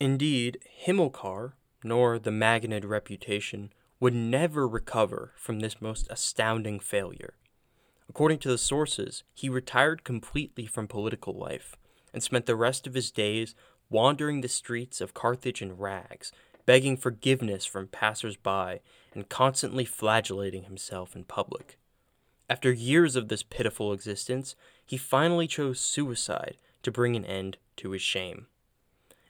[0.00, 1.54] Indeed, Hamilcar,
[1.84, 7.34] nor the Magonid reputation, would never recover from this most astounding failure.
[8.08, 11.76] According to the sources, he retired completely from political life
[12.12, 13.54] and spent the rest of his days
[13.88, 16.32] wandering the streets of Carthage in rags,
[16.66, 18.80] begging forgiveness from passers by,
[19.14, 21.78] and constantly flagellating himself in public.
[22.50, 24.54] After years of this pitiful existence,
[24.84, 28.46] he finally chose suicide to bring an end to his shame.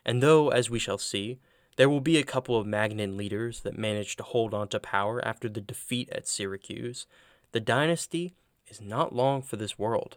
[0.04, 1.38] And though, as we shall see,
[1.76, 5.24] there will be a couple of Magnan leaders that manage to hold on to power
[5.24, 7.06] after the defeat at Syracuse,
[7.52, 8.34] the dynasty
[8.68, 10.16] is not long for this world.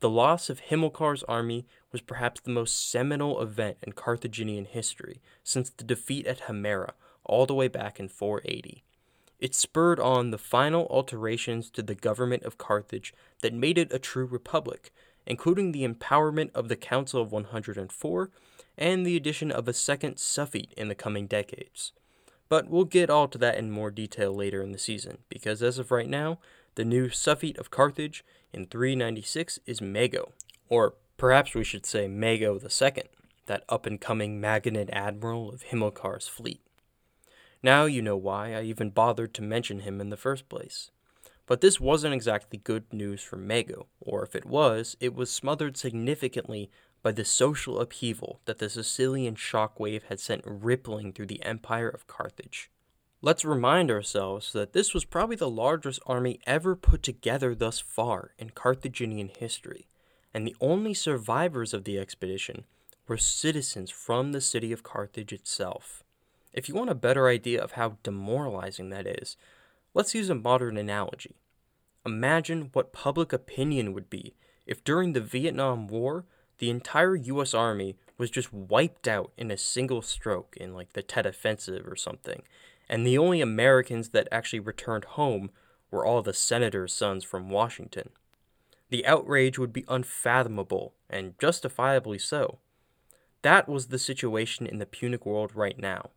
[0.00, 5.70] The loss of Hamilcar's army was perhaps the most seminal event in Carthaginian history since
[5.70, 6.92] the defeat at Himera
[7.24, 8.84] all the way back in 480.
[9.40, 13.98] It spurred on the final alterations to the government of Carthage that made it a
[13.98, 14.92] true republic,
[15.26, 18.30] including the empowerment of the Council of 104
[18.78, 21.92] and the addition of a second suffet in the coming decades.
[22.48, 25.78] But we'll get all to that in more detail later in the season, because as
[25.78, 26.38] of right now,
[26.76, 30.32] the new suffet of Carthage in 396 is Mago,
[30.68, 33.02] or perhaps we should say Mago II,
[33.46, 36.60] that up and coming Magonid admiral of Himilcar's fleet.
[37.62, 40.90] Now you know why I even bothered to mention him in the first place.
[41.46, 45.76] But this wasn't exactly good news for Mago, or if it was, it was smothered
[45.76, 46.70] significantly
[47.02, 52.06] by the social upheaval that the Sicilian shockwave had sent rippling through the empire of
[52.06, 52.70] Carthage.
[53.20, 58.32] Let's remind ourselves that this was probably the largest army ever put together thus far
[58.38, 59.88] in Carthaginian history,
[60.32, 62.64] and the only survivors of the expedition
[63.08, 66.04] were citizens from the city of Carthage itself.
[66.52, 69.36] If you want a better idea of how demoralizing that is,
[69.94, 71.36] let's use a modern analogy.
[72.06, 74.34] Imagine what public opinion would be
[74.66, 76.24] if during the Vietnam War,
[76.58, 81.02] the entire US Army was just wiped out in a single stroke in like the
[81.02, 82.42] Tet Offensive or something,
[82.88, 85.50] and the only Americans that actually returned home
[85.90, 88.10] were all the senators' sons from Washington.
[88.90, 92.58] The outrage would be unfathomable, and justifiably so.
[93.42, 96.10] That was the situation in the Punic world right now.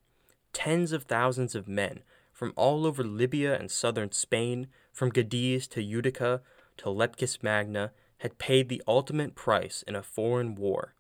[0.54, 2.02] Tens of thousands of men
[2.32, 6.42] from all over Libya and southern Spain, from Cadiz to Utica
[6.78, 10.94] to Leptis Magna, had paid the ultimate price in a foreign war.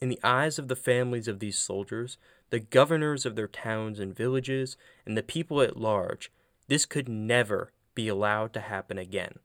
[0.00, 2.18] In the eyes of the families of these soldiers,
[2.50, 4.76] the governors of their towns and villages,
[5.06, 6.30] and the people at large,
[6.68, 9.38] this could never be allowed to happen again.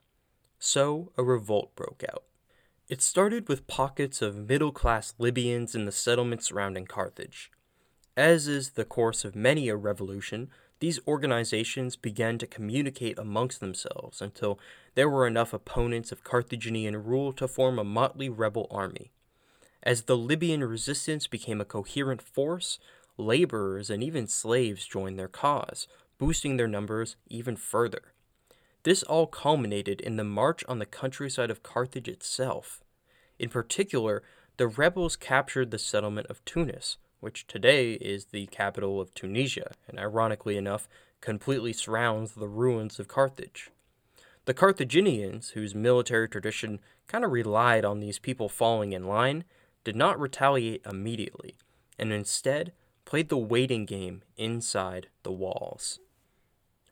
[0.60, 2.24] So a revolt broke out.
[2.90, 7.50] It started with pockets of middle class Libyans in the settlements surrounding Carthage.
[8.18, 10.50] As is the course of many a revolution,
[10.84, 14.60] these organizations began to communicate amongst themselves until
[14.96, 19.14] there were enough opponents of Carthaginian rule to form a motley rebel army.
[19.82, 22.80] As the Libyan resistance became a coherent force,
[23.18, 28.12] laborers and even slaves joined their cause, boosting their numbers even further.
[28.84, 32.84] This all culminated in the march on the countryside of Carthage itself.
[33.40, 34.22] In particular,
[34.58, 39.98] the rebels captured the settlement of Tunis, which today is the capital of Tunisia, and
[39.98, 40.88] ironically enough,
[41.22, 43.72] completely surrounds the ruins of Carthage.
[44.46, 49.46] The Carthaginians, whose military tradition kind of relied on these people falling in line,
[49.84, 51.56] did not retaliate immediately,
[51.98, 52.74] and instead
[53.06, 56.00] played the waiting game inside the walls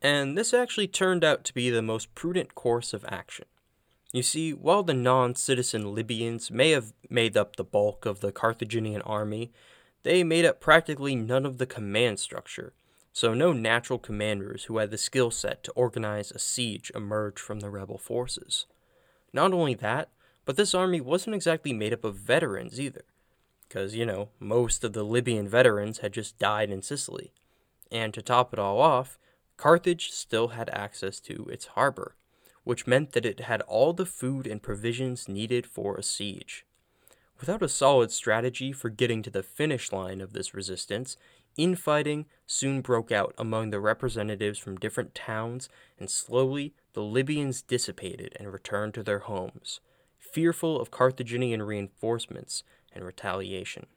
[0.02, 3.46] and this actually turned out to be the most prudent course of action.
[4.12, 8.32] You see, while the non citizen Libyans may have made up the bulk of the
[8.32, 9.52] Carthaginian army,
[10.04, 12.74] they made up practically none of the command structure,
[13.14, 17.60] so no natural commanders who had the skill set to organize a siege emerged from
[17.60, 18.66] the rebel forces.
[19.34, 20.10] Not only that,
[20.46, 23.04] but this army wasn't exactly made up of veterans either,
[23.68, 27.32] because, you know, most of the Libyan veterans had just died in Sicily.
[27.92, 29.20] And to top it all off,
[29.58, 32.16] Carthage still had access to its harbor,
[32.64, 36.66] which meant that it had all the food and provisions needed for a siege.
[37.42, 41.18] Without a solid strategy for getting to the finish line of this resistance,
[41.58, 48.38] infighting soon broke out among the representatives from different towns, and slowly the Libyans dissipated
[48.40, 49.80] and returned to their homes,
[50.20, 53.88] fearful of Carthaginian reinforcements and retaliation.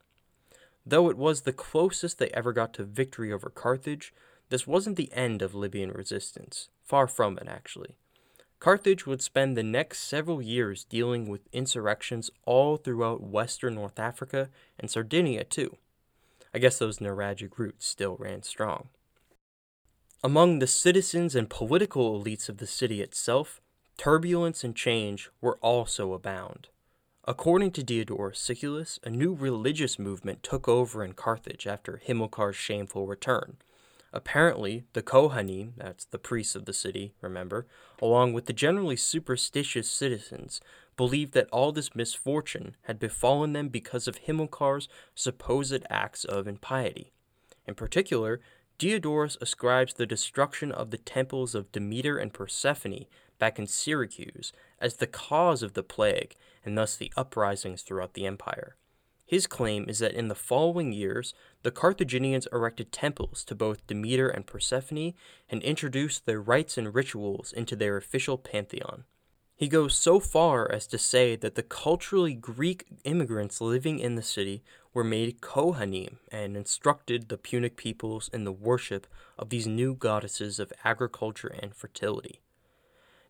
[0.87, 4.15] Though it was the closest they ever got to victory over Carthage,
[4.49, 7.99] this wasn't the end of Libyan resistance, far from it, actually.
[8.65, 14.49] Carthage would spend the next several years dealing with insurrections all throughout western North Africa
[14.81, 15.77] and Sardinia, too.
[16.55, 18.89] I guess those Nuragic roots still ran strong.
[20.23, 23.61] Among the citizens and political elites of the city itself,
[23.99, 26.69] turbulence and change were also abound.
[27.27, 33.07] According to Diodorus Siculus, a new religious movement took over in Carthage after Hamilcar's shameful
[33.07, 33.59] return,
[34.15, 37.67] Apparently, the Kohanim, that's the priests of the city, remember,
[38.01, 40.61] along with the generally superstitious citizens,
[40.97, 47.11] believed that all this misfortune had befallen them because of Hamilcar's supposed acts of impiety.
[47.67, 48.41] In particular,
[48.79, 53.07] Diodorus ascribes the destruction of the temples of Demeter and Persephone
[53.41, 58.27] back in Syracuse as the cause of the plague and thus the uprisings throughout the
[58.27, 58.77] empire.
[59.27, 64.29] His claim is that in the following years, the Carthaginians erected temples to both Demeter
[64.29, 65.15] and Persephone
[65.49, 69.05] and introduced their rites and rituals into their official pantheon.
[69.57, 74.23] He goes so far as to say that the culturally Greek immigrants living in the
[74.23, 74.63] city
[74.93, 79.07] were made Kohanim and instructed the Punic peoples in the worship
[79.39, 82.41] of these new goddesses of agriculture and fertility.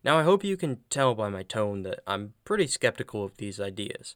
[0.03, 3.61] Now, I hope you can tell by my tone that I'm pretty skeptical of these
[3.61, 4.15] ideas.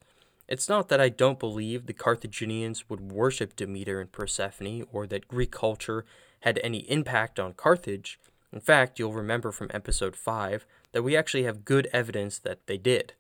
[0.50, 5.28] It's not that I don't believe the Carthaginians would worship Demeter and Persephone or that
[5.28, 6.06] Greek culture
[6.40, 8.20] had any impact on Carthage.
[8.52, 12.80] In fact, you'll remember from episode 5 that we actually have good evidence that they
[12.80, 13.14] did.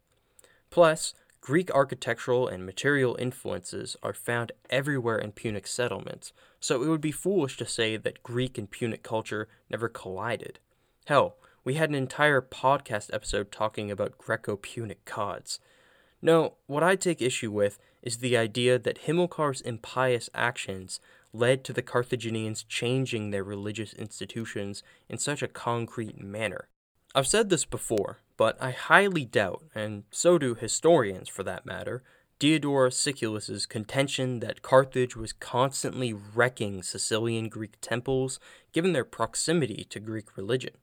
[0.71, 6.99] Plus, Greek architectural and material influences are found everywhere in Punic settlements, so it would
[6.99, 10.57] be foolish to say that Greek and Punic culture never collided.
[11.05, 15.59] Hell, we had an entire podcast episode talking about Greco Punic gods.
[16.21, 20.99] No, what I take issue with is the idea that Hamilcar's impious actions
[21.31, 26.67] led to the Carthaginians changing their religious institutions in such a concrete manner.
[27.15, 32.03] I've said this before, but I highly doubt, and so do historians for that matter,
[32.39, 38.39] Diodorus Siculus's contention that Carthage was constantly wrecking Sicilian Greek temples
[38.71, 40.75] given their proximity to Greek religion.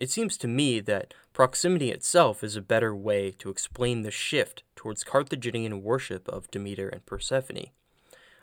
[0.00, 4.62] It seems to me that proximity itself is a better way to explain the shift
[4.74, 7.66] towards Carthaginian worship of Demeter and Persephone.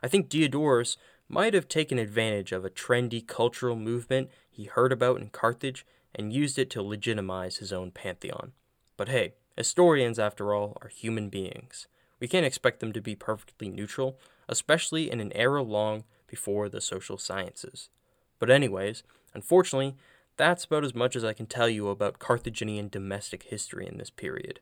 [0.03, 0.97] I think Diodorus
[1.27, 5.83] might have taken advantage of a trendy cultural movement he heard about in Carthage
[6.13, 8.51] and used it to legitimize his own pantheon.
[8.95, 11.87] But hey, historians, after all, are human beings.
[12.19, 16.81] We can't expect them to be perfectly neutral, especially in an era long before the
[16.81, 17.89] social sciences.
[18.37, 19.01] But, anyways,
[19.33, 19.95] unfortunately,
[20.38, 24.11] that's about as much as I can tell you about Carthaginian domestic history in this
[24.11, 24.59] period.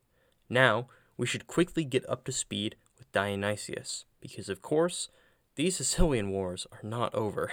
[0.49, 5.09] Now, we should quickly get up to speed with Dionysius, because of course,
[5.55, 7.51] these Sicilian wars are not over.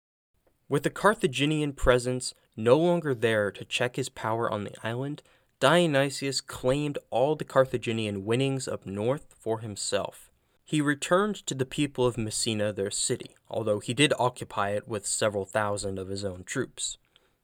[0.68, 5.22] with the Carthaginian presence no longer there to check his power on the island,
[5.60, 10.30] Dionysius claimed all the Carthaginian winnings up north for himself.
[10.64, 15.06] He returned to the people of Messina their city, although he did occupy it with
[15.06, 16.98] several thousand of his own troops.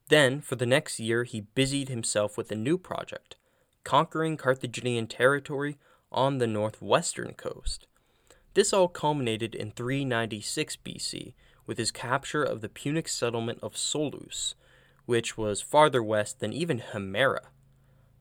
[0.07, 3.35] Then, for the next year, he busied himself with a new project,
[3.83, 5.77] conquering Carthaginian territory
[6.11, 7.87] on the northwestern coast.
[8.53, 11.33] This all culminated in 396 BC
[11.65, 14.55] with his capture of the Punic settlement of Solus,
[15.05, 17.47] which was farther west than even Himera.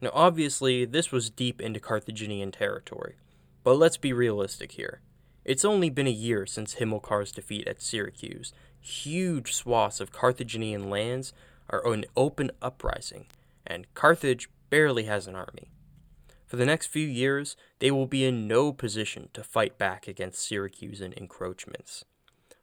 [0.01, 3.17] Now, obviously, this was deep into Carthaginian territory,
[3.63, 5.01] but let's be realistic here.
[5.45, 8.53] It's only been a year since Hamilcar's defeat at Syracuse.
[8.81, 11.33] Huge swaths of Carthaginian lands
[11.71, 13.27] are in open uprising,
[13.67, 15.71] and Carthage barely has an army.
[16.47, 20.49] For the next few years, they will be in no position to fight back against
[20.49, 22.05] Syracusan encroachments.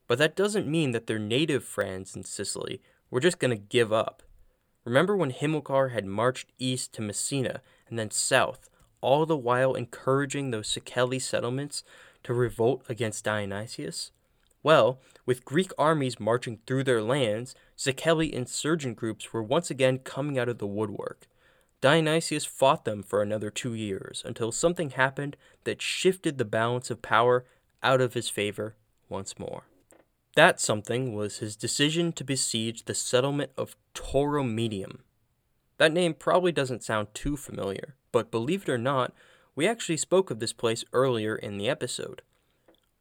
[0.07, 3.91] But that doesn't mean that their native friends in Sicily were just going to give
[3.91, 4.23] up.
[4.85, 8.69] Remember when Hamilcar had marched east to Messina and then south,
[9.01, 11.83] all the while encouraging those Siceli settlements
[12.23, 14.11] to revolt against Dionysius?
[14.63, 14.99] Well,
[15.31, 20.49] with Greek armies marching through their lands, Siceli insurgent groups were once again coming out
[20.49, 21.25] of the woodwork.
[21.79, 27.01] Dionysius fought them for another two years until something happened that shifted the balance of
[27.01, 27.45] power
[27.81, 28.75] out of his favor
[29.07, 29.63] once more.
[30.35, 34.97] That something was his decision to besiege the settlement of Tauromenium.
[35.77, 39.13] That name probably doesn't sound too familiar, but believe it or not,
[39.55, 42.21] we actually spoke of this place earlier in the episode.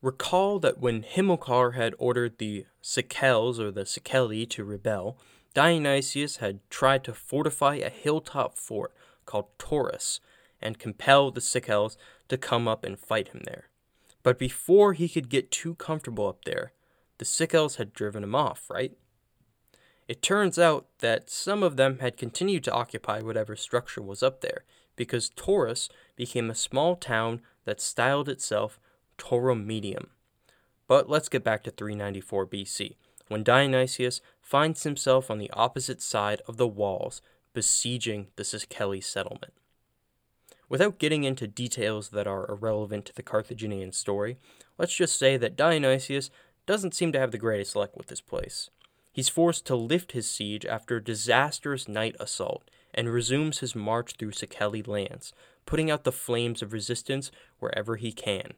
[0.03, 5.19] Recall that when Hamilcar had ordered the Sicels or the Siceli to rebel,
[5.53, 8.95] Dionysius had tried to fortify a hilltop fort
[9.27, 10.21] called Taurus
[10.63, 11.97] and compel the Sicels
[12.29, 13.69] to come up and fight him there.
[14.23, 16.73] But before he could get too comfortable up there,
[17.19, 18.93] the Sicels had driven him off, right?
[20.09, 24.41] It turns out that some of them had continued to occupy whatever structure was up
[24.41, 24.65] there,
[24.97, 28.81] because Taurus became a small town that styled itself
[29.21, 30.07] Tauromenium.
[30.89, 32.97] But let's get back to 394 BC,
[33.29, 39.53] when Dionysius finds himself on the opposite side of the walls, besieging the Siceli settlement.
[40.69, 44.37] Without getting into details that are irrelevant to the Carthaginian story,
[44.79, 46.31] let's just say that Dionysius
[46.67, 48.71] doesn't seem to have the greatest luck with this place.
[49.13, 54.15] He's forced to lift his siege after a disastrous night assault and resumes his march
[54.17, 55.33] through Siceli lands,
[55.67, 58.55] putting out the flames of resistance wherever he can.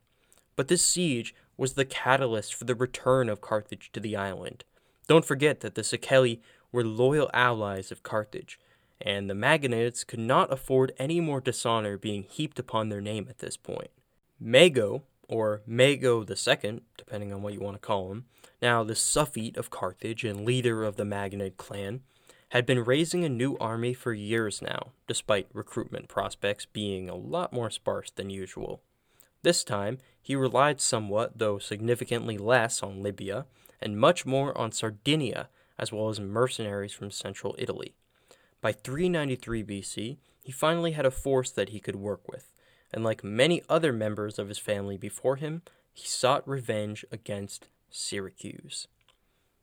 [0.57, 4.65] But this siege was the catalyst for the return of Carthage to the island.
[5.07, 6.41] Don't forget that the Siceli
[6.71, 8.59] were loyal allies of Carthage,
[9.01, 13.39] and the Magonids could not afford any more dishonor being heaped upon their name at
[13.39, 13.91] this point.
[14.39, 18.27] Mago, or Mago II, depending on what you want to call him,
[18.61, 22.01] now the Suffete of Carthage and leader of the Magonid clan,
[22.51, 27.53] had been raising a new army for years now, despite recruitment prospects being a lot
[27.53, 28.83] more sparse than usual.
[29.43, 33.45] This time, he relied somewhat, though significantly less, on Libya,
[33.81, 35.49] and much more on Sardinia,
[35.79, 37.95] as well as mercenaries from central Italy.
[38.61, 42.53] By 393 BC, he finally had a force that he could work with,
[42.93, 45.63] and like many other members of his family before him,
[45.93, 48.87] he sought revenge against Syracuse.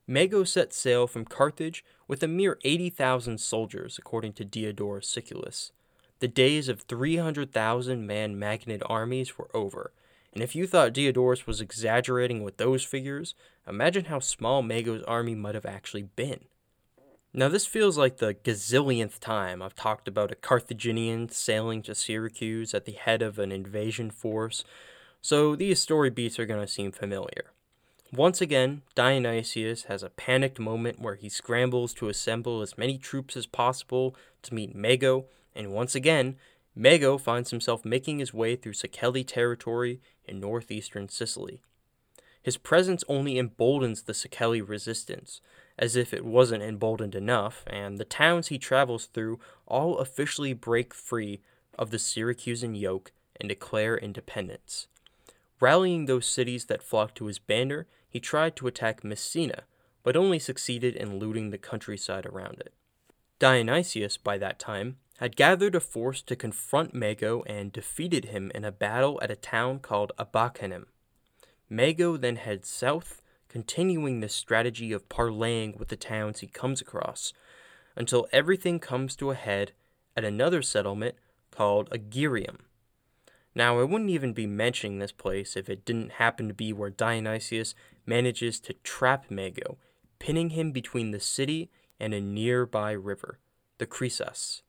[0.05, 5.71] Mago set sail from Carthage with a mere 80,000 soldiers, according to Diodorus Siculus.
[6.19, 9.93] The days of 300,000 man Magonid armies were over,
[10.33, 13.33] and if you thought Diodorus was exaggerating with those figures,
[13.67, 16.45] imagine how small Mago's army might have actually been.
[17.33, 22.73] Now, this feels like the gazillionth time I've talked about a Carthaginian sailing to Syracuse
[22.73, 24.63] at the head of an invasion force,
[25.21, 27.51] so these story beats are going to seem familiar.
[28.11, 33.37] Once again, Dionysius has a panicked moment where he scrambles to assemble as many troops
[33.37, 36.35] as possible to meet Mago, and once again,
[36.79, 41.61] Mago finds himself making his way through Siceli territory in northeastern Sicily.
[42.41, 45.41] His presence only emboldens the Siceli resistance,
[45.77, 50.93] as if it wasn't emboldened enough, and the towns he travels through all officially break
[50.93, 51.41] free
[51.77, 54.87] of the Syracusan yoke and declare independence.
[55.59, 59.63] Rallying those cities that flocked to his banner, he tried to attack Messina,
[60.01, 62.73] but only succeeded in looting the countryside around it.
[63.37, 68.63] Dionysius, by that time, had gathered a force to confront Mago and defeated him in
[68.63, 70.85] a battle at a town called Abacaenum.
[71.69, 77.33] Mago then heads south, continuing this strategy of parleying with the towns he comes across,
[77.97, 79.73] until everything comes to a head
[80.15, 81.15] at another settlement
[81.51, 82.59] called Agirium.
[83.53, 86.89] Now, I wouldn't even be mentioning this place if it didn't happen to be where
[86.89, 89.77] Dionysius manages to trap Mago,
[90.17, 93.37] pinning him between the city and a nearby river,
[93.79, 94.61] the Chrysas.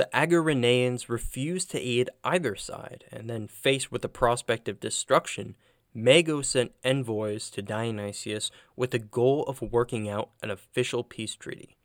[0.00, 5.56] The Agirineans refused to aid either side, and then, faced with the prospect of destruction,
[5.92, 11.76] Mago sent envoys to Dionysius with the goal of working out an official peace treaty.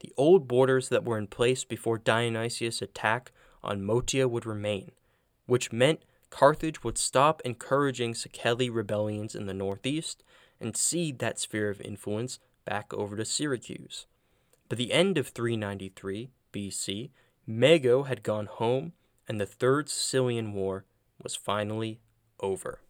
[0.00, 4.90] The old borders that were in place before Dionysius' attack on Motia would remain,
[5.46, 10.22] which meant Carthage would stop encouraging Siceli rebellions in the northeast
[10.60, 14.04] and cede that sphere of influence back over to Syracuse.
[14.68, 17.08] By the end of 393 BC,
[17.46, 18.92] Mago had gone home
[19.28, 20.84] and the Third Sicilian War
[21.22, 22.00] was finally
[22.40, 22.80] over.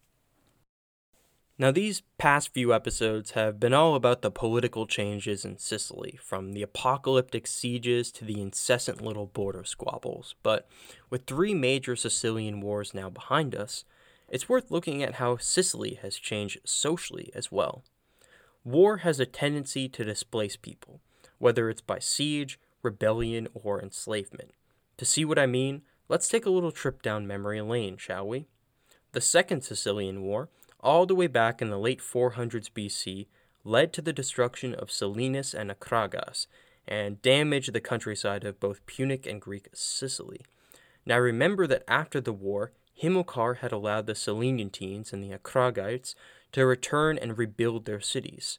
[1.58, 6.54] Now, these past few episodes have been all about the political changes in Sicily, from
[6.54, 10.34] the apocalyptic sieges to the incessant little border squabbles.
[10.42, 10.66] But
[11.08, 13.84] with three major Sicilian wars now behind us,
[14.28, 17.84] it's worth looking at how Sicily has changed socially as well.
[18.64, 21.00] War has a tendency to displace people,
[21.38, 24.52] whether it's by siege, rebellion, or enslavement.
[24.98, 28.46] To see what I mean, let's take a little trip down memory lane, shall we?
[29.12, 30.48] The Second Sicilian War
[30.82, 33.26] all the way back in the late 400s BC,
[33.64, 36.48] led to the destruction of Selinus and Acragas
[36.88, 40.40] and damaged the countryside of both Punic and Greek Sicily.
[41.06, 46.14] Now remember that after the war, Himilcar had allowed the Seleniantines and the Akragites
[46.50, 48.58] to return and rebuild their cities.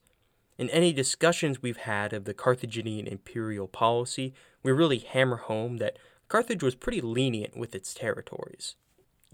[0.57, 5.97] In any discussions we've had of the Carthaginian imperial policy, we really hammer home that
[6.27, 8.75] Carthage was pretty lenient with its territories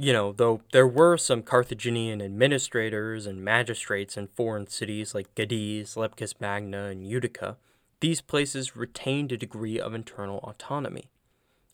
[0.02, 5.96] you know, though there were some Carthaginian administrators and magistrates in foreign cities like Gades,
[5.96, 7.58] Leptis Magna, and Utica,
[8.00, 11.12] these places retained a degree of internal autonomy.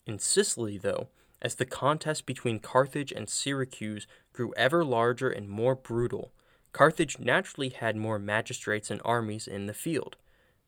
[0.08, 5.76] In Sicily, though, as the contest between Carthage and Syracuse grew ever larger and more
[5.76, 6.32] brutal,
[6.76, 10.18] Carthage naturally had more magistrates and armies in the field.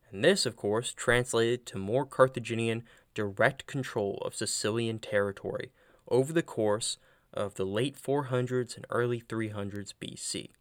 [0.10, 2.84] And this, of course, translated to more Carthaginian
[3.14, 5.74] direct control of Sicilian territory
[6.08, 6.98] over the course
[7.34, 10.52] of the late 400s and early 300s BC.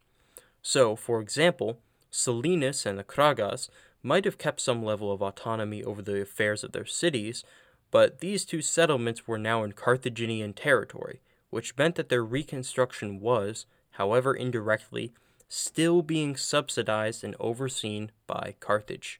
[0.61, 1.79] So, for example,
[2.11, 3.69] Selinus and Acragas
[4.03, 7.45] might have kept some level of autonomy over the affairs of their cities,
[7.89, 11.21] but these two settlements were now in Carthaginian territory,
[11.51, 15.13] which meant that their reconstruction was, however indirectly,
[15.47, 19.19] still being subsidized and overseen by Carthage.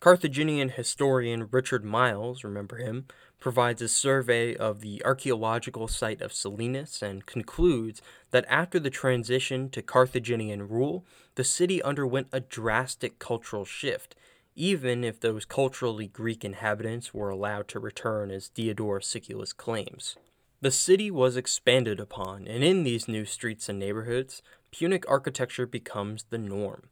[0.00, 3.06] Carthaginian historian Richard Miles, remember him,
[3.40, 9.70] provides a survey of the archaeological site of Selinus and concludes that after the transition
[9.70, 14.14] to Carthaginian rule, the city underwent a drastic cultural shift,
[14.54, 20.16] even if those culturally Greek inhabitants were allowed to return as Diodorus Siculus claims.
[20.60, 26.24] The city was expanded upon, and in these new streets and neighborhoods, Punic architecture becomes
[26.24, 26.88] the norm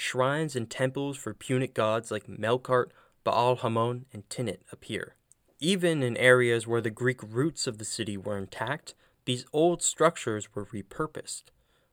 [0.00, 2.86] shrines and temples for Punic gods like Melkart,
[3.22, 5.14] Baal Hamon, and Tanit appear.
[5.58, 8.94] Even in areas where the Greek roots of the city were intact,
[9.26, 11.44] these old structures were repurposed.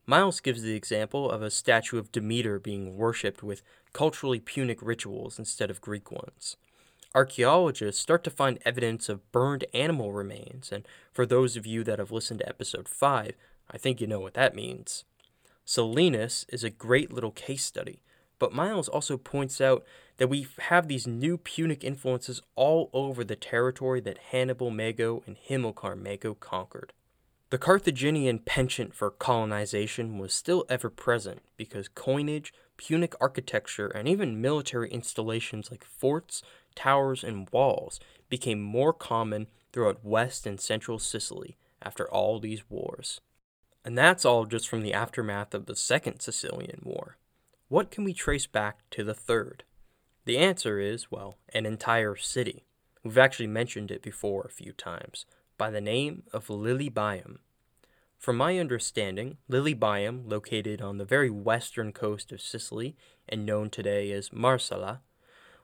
[0.05, 3.61] Miles gives the example of a statue of Demeter being worshipped with
[3.91, 6.55] culturally Punic rituals instead of Greek ones.
[7.13, 11.99] Archaeologists start to find evidence of burned animal remains, and for those of you that
[11.99, 13.33] have listened to episode 5,
[13.69, 15.03] I think you know what that means.
[15.68, 18.01] Selinus is a great little case study,
[18.39, 19.84] but Miles also points out
[20.15, 25.36] that we have these new Punic influences all over the territory that Hannibal Mago and
[25.36, 26.93] Himilcar Mago conquered.
[27.49, 34.39] The Carthaginian penchant for colonization was still ever present because coinage, Punic architecture, and even
[34.39, 36.41] military installations like forts,
[36.76, 37.99] towers, and walls
[38.30, 43.20] became more common throughout west and central Sicily after all these wars.
[43.88, 47.15] And that's all just from the aftermath of the Second Sicilian War.
[47.69, 49.63] what can we trace back to the third?
[50.25, 52.65] The answer is, well, an entire city.
[53.01, 55.25] We've actually mentioned it before a few times,
[55.57, 57.38] by the name of Lilybaeum.
[58.17, 62.93] From my understanding, Lilybaeum, located on the very western coast of Sicily
[63.29, 64.99] and known today as Marsala,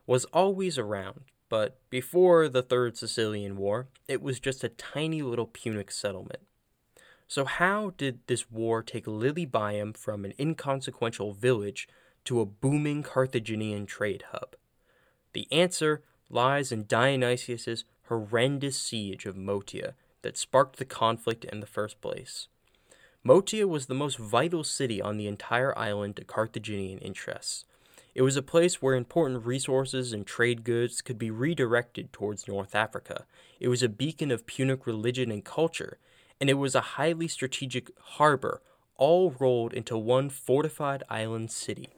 [0.08, 5.48] was always around, but before the Third Sicilian War, it was just a tiny little
[5.48, 6.40] Punic settlement.
[7.34, 11.88] So, how did this war take Lilybaeum from an inconsequential village
[12.26, 14.56] to a booming Carthaginian trade hub?
[15.34, 21.66] The answer lies in Dionysius's horrendous siege of Motia that sparked the conflict in the
[21.66, 22.50] first place.
[23.26, 27.66] Motia was the most vital city on the entire island to Carthaginian interests.
[28.14, 32.76] It was a place where important resources and trade goods could be redirected towards North
[32.76, 33.26] Africa.
[33.60, 35.98] It was a beacon of Punic religion and culture,
[36.40, 38.62] and it was a highly strategic harbor,
[38.98, 41.90] all rolled into one fortified island city.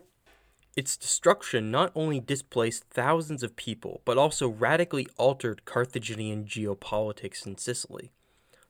[0.75, 7.57] Its destruction not only displaced thousands of people, but also radically altered Carthaginian geopolitics in
[7.57, 8.11] Sicily.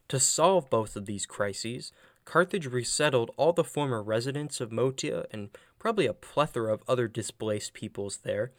[0.09, 1.91] To solve both of these crises,
[2.26, 5.49] Carthage resettled all the former residents of Motia and
[5.80, 8.51] probably a plethora of other displaced peoples there,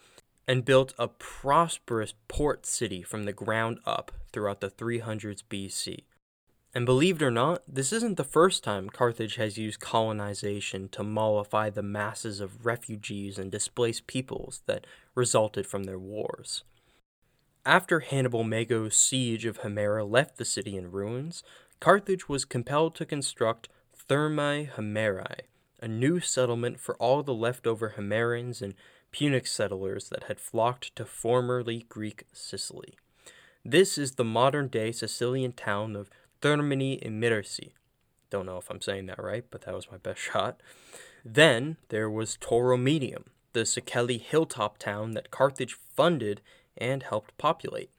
[0.48, 6.04] and built a prosperous port city from the ground up throughout the 300s BC.
[6.76, 11.02] And believe it or not, this isn't the first time Carthage has used colonization to
[11.02, 16.64] mollify the masses of refugees and displaced peoples that resulted from their wars.
[17.64, 21.42] After Hannibal Mago's siege of Himera left the city in ruins,
[21.80, 23.70] Carthage was compelled to construct
[24.06, 25.46] Thermae Himerae,
[25.80, 28.74] a new settlement for all the leftover Himerans and
[29.12, 32.98] Punic settlers that had flocked to formerly Greek Sicily.
[33.64, 36.10] This is the modern day Sicilian town of
[36.40, 37.72] Thermini Imerci.
[38.30, 40.60] Don't know if I'm saying that right, but that was my best shot.
[41.24, 46.40] Then there was Tauromenium, the Siceli hilltop town that Carthage funded
[46.76, 47.90] and helped populate.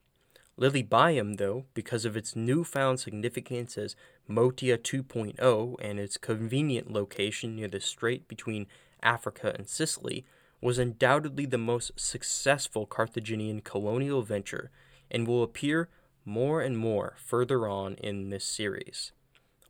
[0.60, 3.96] Lilybaeum, though, because of its newfound significance as
[4.28, 8.66] Motia 2.0 and its convenient location near the strait between
[9.04, 10.26] Africa and Sicily,
[10.60, 14.72] was undoubtedly the most successful Carthaginian colonial venture
[15.12, 15.90] and will appear
[16.28, 19.14] more and more further on in this series.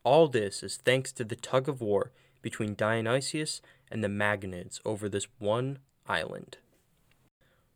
[0.03, 5.07] All this is thanks to the tug of war between Dionysius and the Magonids over
[5.07, 5.77] this one
[6.07, 6.57] island.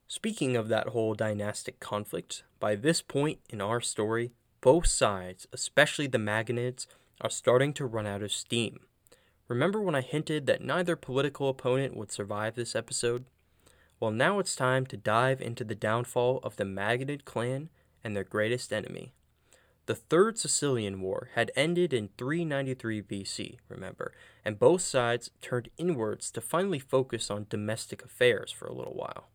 [0.08, 6.08] Speaking of that whole dynastic conflict, by this point in our story, both sides, especially
[6.08, 6.88] the Magonids,
[7.22, 8.80] are starting to run out of steam.
[9.48, 13.26] Remember when I hinted that neither political opponent would survive this episode?
[14.00, 17.70] Well, now it's time to dive into the downfall of the Magonid clan
[18.04, 19.14] and their greatest enemy.
[19.88, 24.14] The Third Sicilian War had ended in 393 BC, remember,
[24.46, 29.30] and both sides turned inwards to finally focus on domestic affairs for a little while.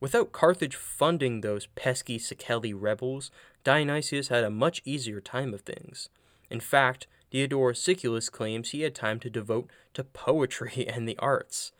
[0.00, 3.30] Without Carthage funding those pesky Siceli rebels,
[3.62, 6.08] Dionysius had a much easier time of things.
[6.50, 11.70] In fact, Diodorus Siculus claims he had time to devote to poetry and the arts.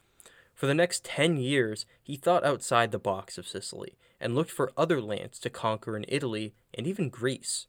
[0.55, 4.73] For the next ten years, he thought outside the box of Sicily and looked for
[4.77, 7.67] other lands to conquer in Italy and even Greece.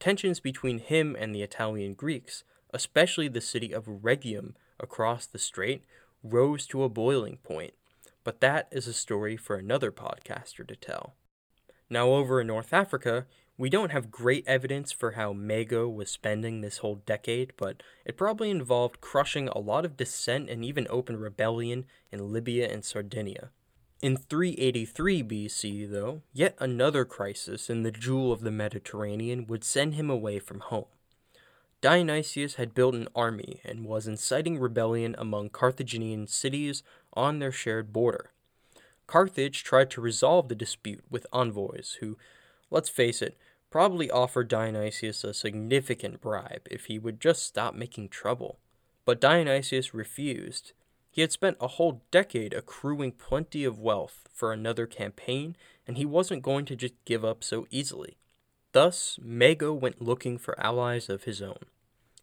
[0.00, 5.84] Tensions between him and the Italian Greeks, especially the city of Rhegium across the strait,
[6.22, 7.74] rose to a boiling point,
[8.24, 11.14] but that is a story for another podcaster to tell.
[11.88, 13.26] Now, over in North Africa,
[13.56, 18.16] we don't have great evidence for how Mago was spending this whole decade, but it
[18.16, 23.50] probably involved crushing a lot of dissent and even open rebellion in Libya and Sardinia.
[24.02, 29.94] In 383 BC, though, yet another crisis in the jewel of the Mediterranean would send
[29.94, 30.86] him away from home.
[31.80, 36.82] Dionysius had built an army and was inciting rebellion among Carthaginian cities
[37.12, 38.30] on their shared border.
[39.06, 42.16] Carthage tried to resolve the dispute with envoys who,
[42.70, 43.36] let's face it,
[43.70, 48.58] probably offered Dionysius a significant bribe if he would just stop making trouble.
[49.04, 50.72] But Dionysius refused.
[51.14, 55.54] He had spent a whole decade accruing plenty of wealth for another campaign,
[55.86, 58.16] and he wasn't going to just give up so easily.
[58.72, 61.66] Thus, Mago went looking for allies of his own.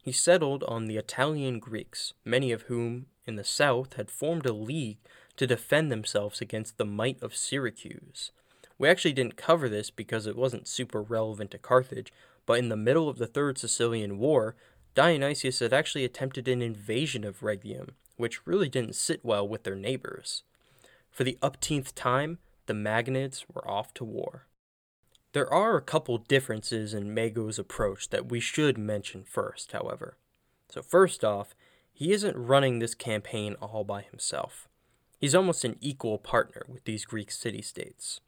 [0.02, 4.52] He settled on the Italian Greeks, many of whom in the south had formed a
[4.52, 4.98] league
[5.38, 8.30] to defend themselves against the might of Syracuse.
[8.76, 12.12] We actually didn't cover this because it wasn't super relevant to Carthage,
[12.44, 14.54] but in the middle of the Third Sicilian War,
[14.94, 19.74] Dionysius had actually attempted an invasion of Rhegium, which really didn't sit well with their
[19.74, 20.44] neighbors.
[21.10, 24.46] For the upteenth time, the Magonids were off to war.
[25.32, 30.18] There are a couple differences in Mago's approach that we should mention first, however.
[30.68, 31.56] So, first off,
[31.92, 34.68] he isn't running this campaign all by himself.
[35.18, 38.20] He's almost an equal partner with these Greek city states.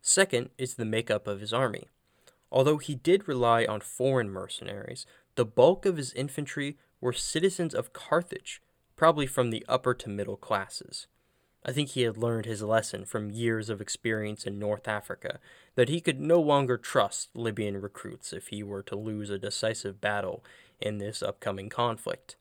[0.00, 1.88] Second is the makeup of his army.
[2.52, 7.92] Although he did rely on foreign mercenaries, the bulk of his infantry were citizens of
[7.92, 8.62] Carthage,
[9.00, 11.06] probably from the upper to middle classes.
[11.64, 15.38] I think he had learned his lesson from years of experience in North Africa
[15.74, 20.02] that he could no longer trust Libyan recruits if he were to lose a decisive
[20.02, 20.44] battle
[20.82, 22.36] in this upcoming conflict.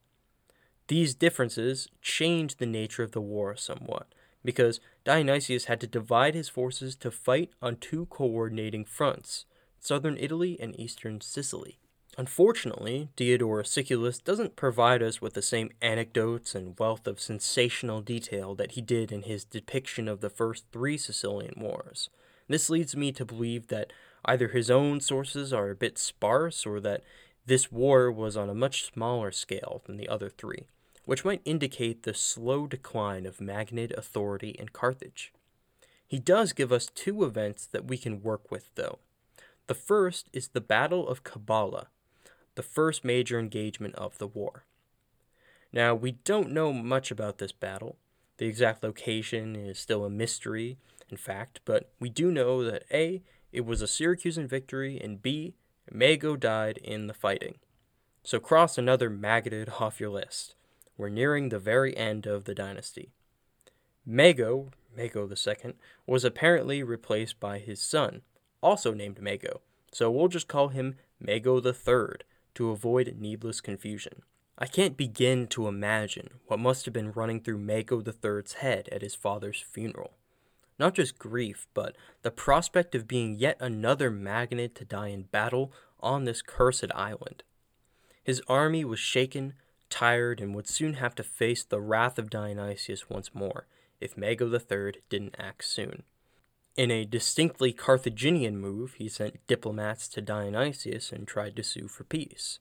[0.90, 6.50] These differences changed the nature of the war somewhat, because Dionysius had to divide his
[6.50, 9.46] forces to fight on two coordinating fronts
[9.80, 11.80] southern Italy and eastern Sicily.
[12.20, 18.56] Unfortunately, Diodorus Siculus doesn't provide us with the same anecdotes and wealth of sensational detail
[18.56, 22.10] that he did in his depiction of the first three Sicilian wars.
[22.50, 23.94] This leads me to believe that
[24.26, 27.04] either his own sources are a bit sparse or that
[27.46, 30.68] this war was on a much smaller scale than the other three
[31.06, 35.34] which might indicate the slow decline of Magonid authority in Carthage.
[36.06, 39.00] He does give us two events that we can work with, though.
[39.66, 41.88] The first is the Battle of Cabala,
[42.60, 44.66] the first major engagement of the war.
[45.72, 47.96] Now, we don't know much about this battle.
[48.36, 53.22] The exact location is still a mystery, in fact, but we do know that A,
[53.54, 55.54] it was a Syracusan victory, and B,
[55.90, 57.60] Mago died in the fighting.
[58.24, 60.56] So cross another Magonid off your list.
[60.98, 63.14] We're nearing the very end of the dynasty.
[64.06, 68.22] Mago, Mago II, was apparently replaced by his son,
[68.62, 69.62] also named Mago,
[69.94, 72.26] so we'll just call him Mago III
[72.60, 74.22] to avoid needless confusion.
[74.58, 79.02] I can't begin to imagine what must have been running through Mago III's head at
[79.02, 80.12] his father's funeral.
[80.78, 85.72] Not just grief, but the prospect of being yet another Magonid to die in battle
[86.02, 87.44] on this cursed island.
[88.26, 89.54] His army was shaken
[89.90, 93.68] tired, and would soon have to face the wrath of Dionysius once more
[94.02, 96.04] if Mago III didn't act soon.
[96.76, 102.04] In a distinctly Carthaginian move, he sent diplomats to Dionysius and tried to sue for
[102.04, 102.60] peace.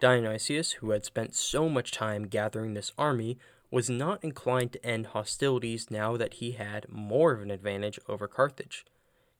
[0.00, 3.38] Dionysius, who had spent so much time gathering this army,
[3.70, 8.26] was not inclined to end hostilities now that he had more of an advantage over
[8.26, 8.84] Carthage.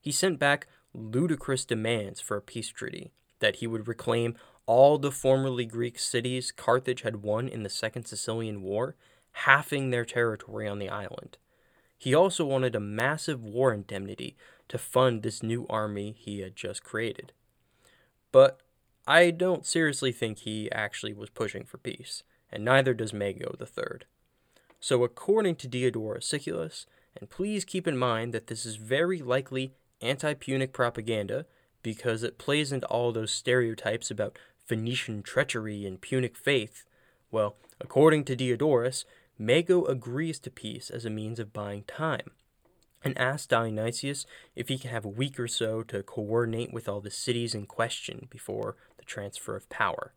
[0.00, 4.36] He sent back ludicrous demands for a peace treaty that he would reclaim
[4.66, 8.94] all the formerly Greek cities Carthage had won in the Second Sicilian War,
[9.32, 11.38] halving their territory on the island.
[12.02, 14.36] He also wanted a massive war indemnity
[14.66, 17.30] to fund this new army he had just created.
[18.32, 18.58] But
[19.06, 24.00] I don't seriously think he actually was pushing for peace, and neither does Mago III.
[24.80, 26.86] So, according to Diodorus Siculus,
[27.16, 31.46] and please keep in mind that this is very likely anti Punic propaganda
[31.84, 36.84] because it plays into all those stereotypes about Phoenician treachery and Punic faith,
[37.30, 39.04] well, according to Diodorus,
[39.38, 42.30] Mago agrees to peace as a means of buying time,
[43.02, 47.00] and asks Dionysius if he can have a week or so to coordinate with all
[47.00, 50.14] the cities in question before the transfer of power.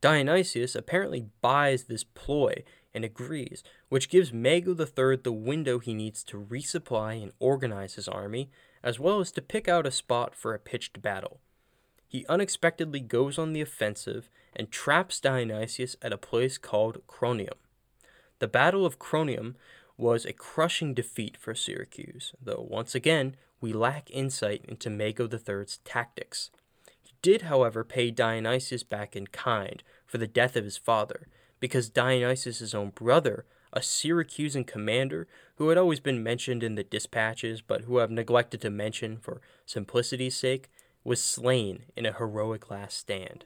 [0.00, 2.64] Dionysius apparently buys this ploy
[2.94, 8.08] and agrees, which gives Mago III the window he needs to resupply and organize his
[8.08, 8.50] army,
[8.82, 11.40] as well as to pick out a spot for a pitched battle
[12.10, 17.54] he unexpectedly goes on the offensive and traps Dionysius at a place called Cronium.
[18.40, 19.54] The Battle of Cronium
[19.98, 25.78] was a crushing defeat for Syracuse, though once again we lack insight into Mago III's
[25.84, 26.50] tactics.
[27.02, 31.28] He did, however, pay Dionysius back in kind for the death of his father,
[31.60, 37.60] because Dionysius' own brother, a Syracusan commander who had always been mentioned in the dispatches
[37.60, 40.70] but who I've neglected to mention for simplicity's sake,
[41.04, 43.44] was slain in a heroic last stand.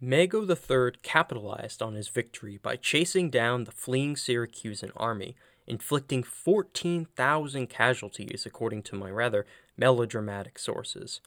[0.00, 5.36] Mago III capitalized on his victory by chasing down the fleeing Syracusan army,
[5.66, 11.22] inflicting 14,000 casualties, according to my rather melodramatic sources.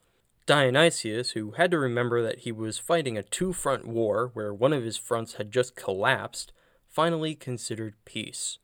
[0.45, 4.73] Dionysius, who had to remember that he was fighting a two front war where one
[4.73, 6.51] of his fronts had just collapsed,
[6.87, 8.59] finally considered peace.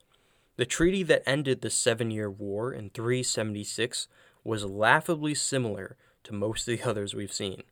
[0.57, 4.07] The treaty that ended the Seven Year War in 376
[4.43, 7.63] was laughably similar to most of the others we've seen.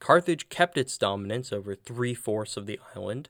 [0.00, 3.28] Carthage kept its dominance over three fourths of the island,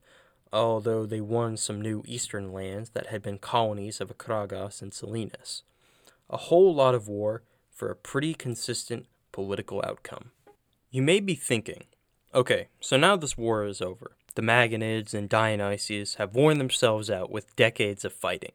[0.53, 5.63] although they won some new eastern lands that had been colonies of Acragas and Selinus.
[6.31, 10.31] A whole lot of war for a pretty consistent political outcome.
[10.91, 11.85] You may be thinking,
[12.35, 14.17] okay, so now this war is over.
[14.37, 18.53] The Magonids and Dionysius have worn themselves out with decades of fighting.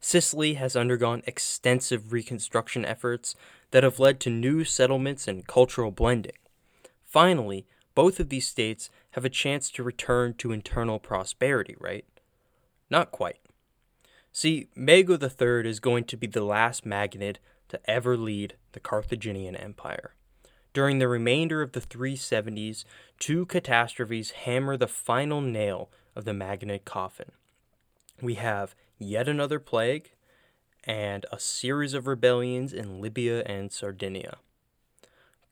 [0.00, 3.34] Sicily has undergone extensive reconstruction efforts
[3.70, 6.36] that have led to new settlements and cultural blending.
[7.06, 12.04] Finally, both of these states have a chance to return to internal prosperity, right?
[12.90, 13.40] Not quite.
[14.32, 17.36] See, Mago III is going to be the last Magonid
[17.68, 20.14] to ever lead the Carthaginian Empire.
[20.74, 22.84] During the remainder of the 370s,
[23.18, 27.32] two catastrophes hammer the final nail of the Magonid coffin.
[28.20, 30.10] We have yet another plague
[30.84, 34.36] and a series of rebellions in Libya and Sardinia.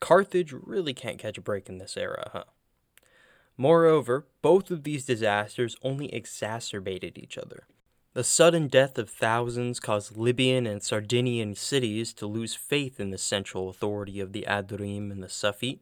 [0.05, 2.43] Carthage really can't catch a break in this era, huh?
[3.57, 7.65] Moreover, both of these disasters only exacerbated each other.
[8.13, 13.17] The sudden death of thousands caused Libyan and Sardinian cities to lose faith in the
[13.17, 15.79] central authority of the Adurim and the Safid,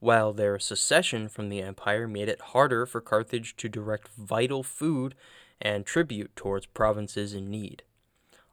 [0.00, 5.14] while their secession from the empire made it harder for Carthage to direct vital food
[5.62, 7.84] and tribute towards provinces in need.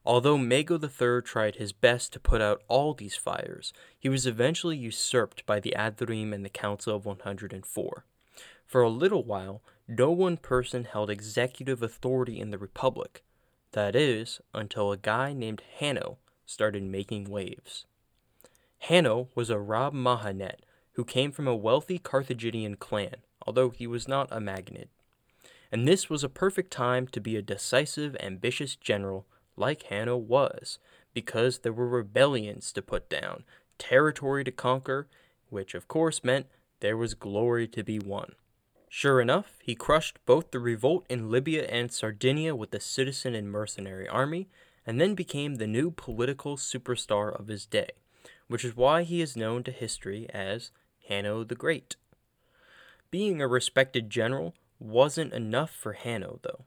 [0.09, 4.75] Although Mago III tried his best to put out all these fires, he was eventually
[4.75, 8.05] usurped by the Adurim and the Council of 104.
[8.65, 13.23] For a little while, no one person held executive authority in the Republic.
[13.73, 17.85] That is, until a guy named Hanno started making waves.
[18.79, 20.61] Hanno was a Rab Mahanet
[20.93, 24.87] who came from a wealthy Carthaginian clan, although he was not a Magonid.
[25.71, 29.27] And this was a perfect time to be a decisive, ambitious general
[29.59, 30.79] like Hanno was,
[31.13, 33.43] because there were rebellions to put down,
[33.77, 35.07] territory to conquer,
[35.49, 36.47] which of course meant
[36.79, 38.33] there was glory to be won.
[38.87, 43.51] Sure enough, he crushed both the revolt in Libya and Sardinia with the citizen and
[43.51, 44.47] mercenary army,
[44.85, 47.89] and then became the new political superstar of his day,
[48.47, 50.71] which is why he is known to history as
[51.07, 51.97] Hanno the Great.
[53.11, 56.65] Being a respected general wasn't enough for Hanno, though.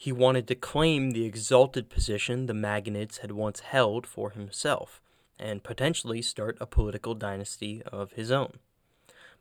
[0.00, 5.02] He wanted to claim the exalted position the Magonids had once held for himself,
[5.40, 8.60] and potentially start a political dynasty of his own.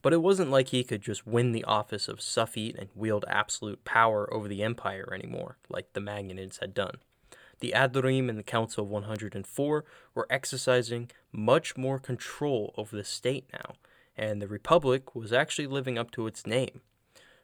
[0.01, 3.85] But it wasn't like he could just win the office of Safid and wield absolute
[3.85, 6.97] power over the empire anymore, like the Magonids had done.
[7.59, 9.85] The Adurim and the Council of 104
[10.15, 13.75] were exercising much more control over the state now,
[14.17, 16.81] and the Republic was actually living up to its name.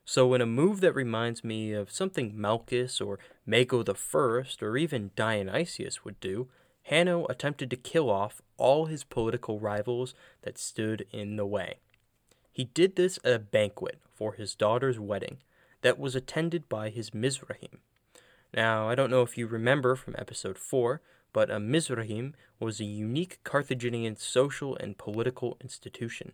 [0.06, 4.76] So, in a move that reminds me of something Malchus or Mago the First or
[4.76, 6.50] even Dionysius would do,
[6.84, 11.76] Hanno attempted to kill off all his political rivals that stood in the way.
[12.52, 15.38] He did this at a banquet for his daughter's wedding
[15.82, 17.80] that was attended by his Mizrahim.
[18.54, 21.02] Now, I don't know if you remember from episode 4,
[21.32, 26.34] but a Mizrahim was a unique Carthaginian social and political institution.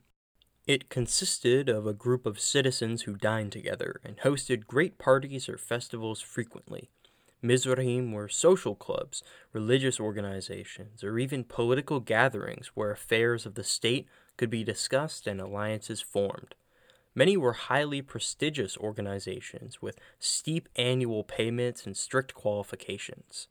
[0.69, 5.57] It consisted of a group of citizens who dined together and hosted great parties or
[5.57, 6.91] festivals frequently.
[7.43, 14.07] Mizrahim were social clubs, religious organizations, or even political gatherings where affairs of the state
[14.37, 16.53] could be discussed and alliances formed.
[17.15, 23.47] Many were highly prestigious organizations with steep annual payments and strict qualifications.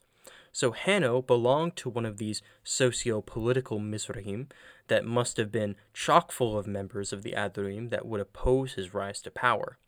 [0.58, 4.48] So Hanno belonged to one of these socio political Mizrahim
[4.88, 8.92] that must have been chock full of members of the Adurim that would oppose his
[8.92, 9.78] rise to power.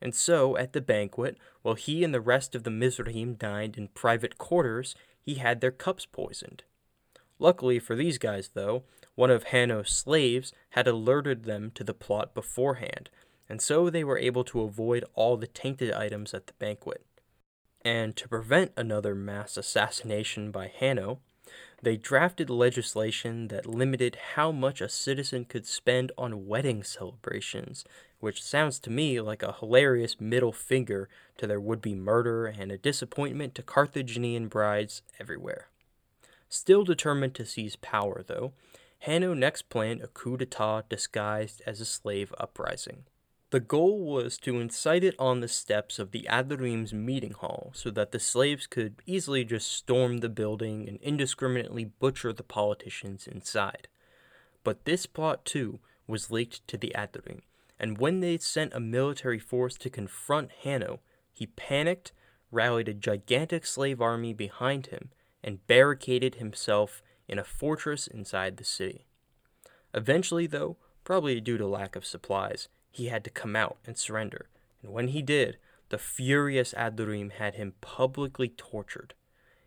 [0.00, 3.88] And so, at the banquet, while he and the rest of the Mizrahim dined in
[3.88, 6.62] private quarters, he had their cups poisoned.
[7.40, 8.84] Luckily for these guys, though,
[9.16, 13.10] one of Hanno's slaves had alerted them to the plot beforehand,
[13.48, 17.04] and so they were able to avoid all the tainted items at the banquet.
[17.84, 21.20] And to prevent another mass assassination by Hanno,
[21.82, 27.84] they drafted legislation that limited how much a citizen could spend on wedding celebrations,
[28.20, 32.72] which sounds to me like a hilarious middle finger to their would be murder and
[32.72, 35.68] a disappointment to Carthaginian brides everywhere.
[36.48, 38.52] Still determined to seize power, though,
[39.00, 43.04] Hanno next planned a coup d'etat disguised as a slave uprising.
[43.54, 47.88] The goal was to incite it on the steps of the Adurim's meeting hall so
[47.92, 53.86] that the slaves could easily just storm the building and indiscriminately butcher the politicians inside.
[54.64, 55.78] But this plot, too,
[56.08, 57.42] was leaked to the Adurim,
[57.78, 60.98] and when they sent a military force to confront Hanno,
[61.32, 62.10] he panicked,
[62.50, 65.10] rallied a gigantic slave army behind him,
[65.44, 69.06] and barricaded himself in a fortress inside the city.
[69.94, 74.48] Eventually, though, probably due to lack of supplies, he had to come out and surrender,
[74.80, 75.56] and when he did,
[75.88, 79.14] the furious Adurim had him publicly tortured.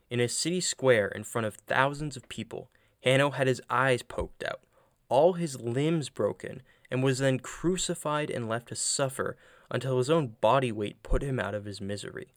[0.09, 2.69] In a city square in front of thousands of people,
[3.03, 4.61] Hanno had his eyes poked out,
[5.09, 9.35] all his limbs broken, and was then crucified and left to suffer
[9.69, 12.29] until his own body weight put him out of his misery.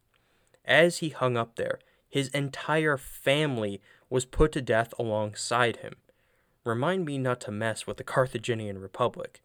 [0.64, 1.78] As he hung up there,
[2.08, 5.94] his entire family was put to death alongside him.
[6.64, 9.40] Remind me not to mess with the Carthaginian Republic.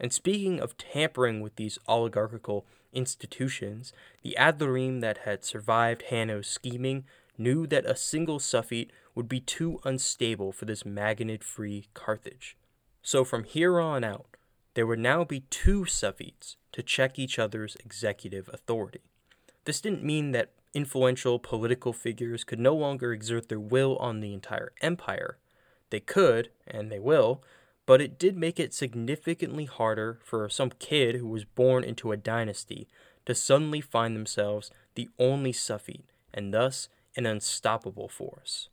[0.00, 3.92] And speaking of tampering with these oligarchical institutions,
[4.22, 7.04] the Adurim that had survived Hanno's scheming
[7.36, 12.56] knew that a single suffete would be too unstable for this Magonid free Carthage.
[13.02, 14.36] So from here on out,
[14.74, 19.02] there would now be two suffetes to check each other's executive authority.
[19.64, 24.32] This didn't mean that influential political figures could no longer exert their will on the
[24.32, 25.38] entire empire.
[25.90, 27.42] They could, and they will,
[27.90, 32.16] but it did make it significantly harder for some kid who was born into a
[32.16, 32.86] dynasty
[33.26, 38.68] to suddenly find themselves the only suffete and thus an unstoppable force.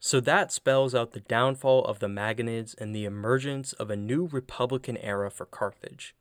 [0.00, 4.26] So that spells out the downfall of the Magonids and the emergence of a new
[4.26, 6.14] republican era for Carthage.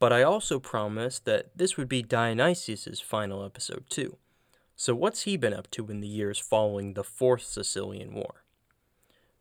[0.00, 4.16] But I also promised that this would be Dionysius' final episode too.
[4.74, 8.42] So what's he been up to in the years following the Fourth Sicilian War?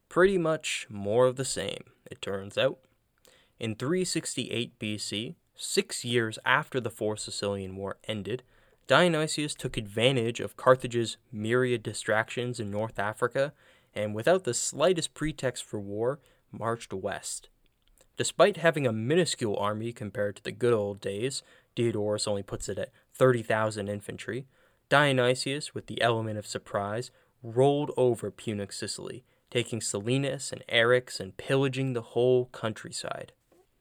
[0.09, 2.79] Pretty much more of the same, it turns out.
[3.59, 8.41] In 368 BC, six years after the Fourth Sicilian War ended,
[8.87, 13.53] Dionysius took advantage of Carthage's myriad distractions in North Africa
[13.93, 16.19] and, without the slightest pretext for war,
[16.51, 17.49] marched west.
[18.17, 21.43] Despite having a minuscule army compared to the good old days,
[21.75, 24.47] Diodorus only puts it at 30,000 infantry,
[24.89, 27.11] Dionysius, with the element of surprise,
[27.43, 33.31] rolled over Punic Sicily, taking Selinus and Eryx and pillaging the whole countryside.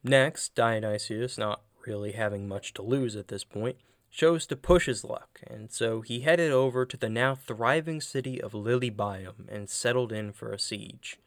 [0.02, 3.76] Next, Dionysius, not really having much to lose at this point,
[4.10, 8.40] chose to push his luck, and so he headed over to the now thriving city
[8.40, 11.18] of Lilybaeum and settled in for a siege.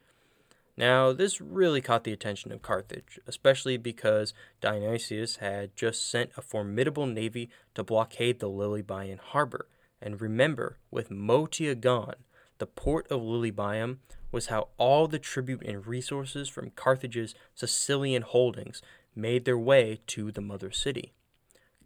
[0.78, 6.42] Now, this really caught the attention of Carthage, especially because Dionysius had just sent a
[6.42, 9.68] formidable navy to blockade the Lilybaean harbor.
[10.02, 12.16] And remember, with Motya gone,
[12.58, 13.98] the port of Lilybaeum
[14.32, 18.82] was how all the tribute and resources from Carthage's Sicilian holdings
[19.16, 21.14] made their way to the mother city.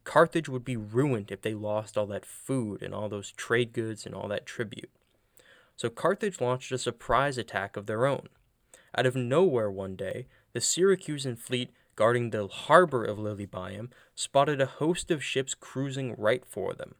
[0.04, 4.06] Carthage would be ruined if they lost all that food and all those trade goods
[4.06, 4.92] and all that tribute.
[5.76, 8.30] So Carthage launched a surprise attack of their own.
[8.98, 14.66] Out of nowhere one day, the Syracusan fleet guarding the harbor of Lilybaeum spotted a
[14.66, 16.96] host of ships cruising right for them.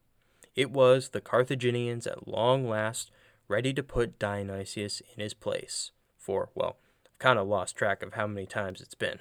[0.54, 3.10] It was the Carthaginians at long last
[3.48, 5.92] ready to put Dionysius in his place.
[6.18, 6.76] For, well,
[7.06, 9.18] I've kind of lost track of how many times it's been.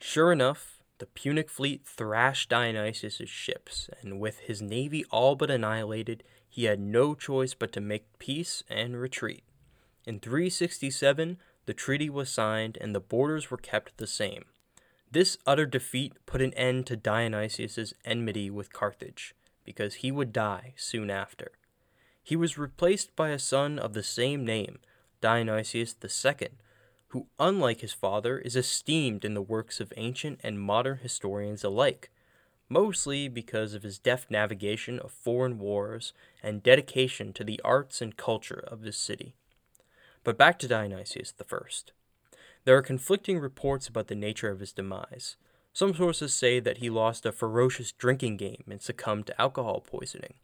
[0.00, 6.22] Sure enough, the Punic fleet thrashed Dionysius' ships, and with his navy all but annihilated,
[6.48, 9.44] he had no choice but to make peace and retreat.
[10.06, 14.44] In 367, the treaty was signed and the borders were kept the same.
[15.10, 20.74] This utter defeat put an end to Dionysius' enmity with Carthage, because he would die
[20.76, 21.52] soon after.
[22.26, 24.80] He was replaced by a son of the same name,
[25.20, 26.48] Dionysius II,
[27.10, 32.10] who, unlike his father, is esteemed in the works of ancient and modern historians alike,
[32.68, 36.12] mostly because of his deft navigation of foreign wars
[36.42, 39.36] and dedication to the arts and culture of his city.
[40.24, 41.56] But back to Dionysius I.
[42.64, 45.36] There are conflicting reports about the nature of his demise.
[45.72, 50.34] Some sources say that he lost a ferocious drinking game and succumbed to alcohol poisoning.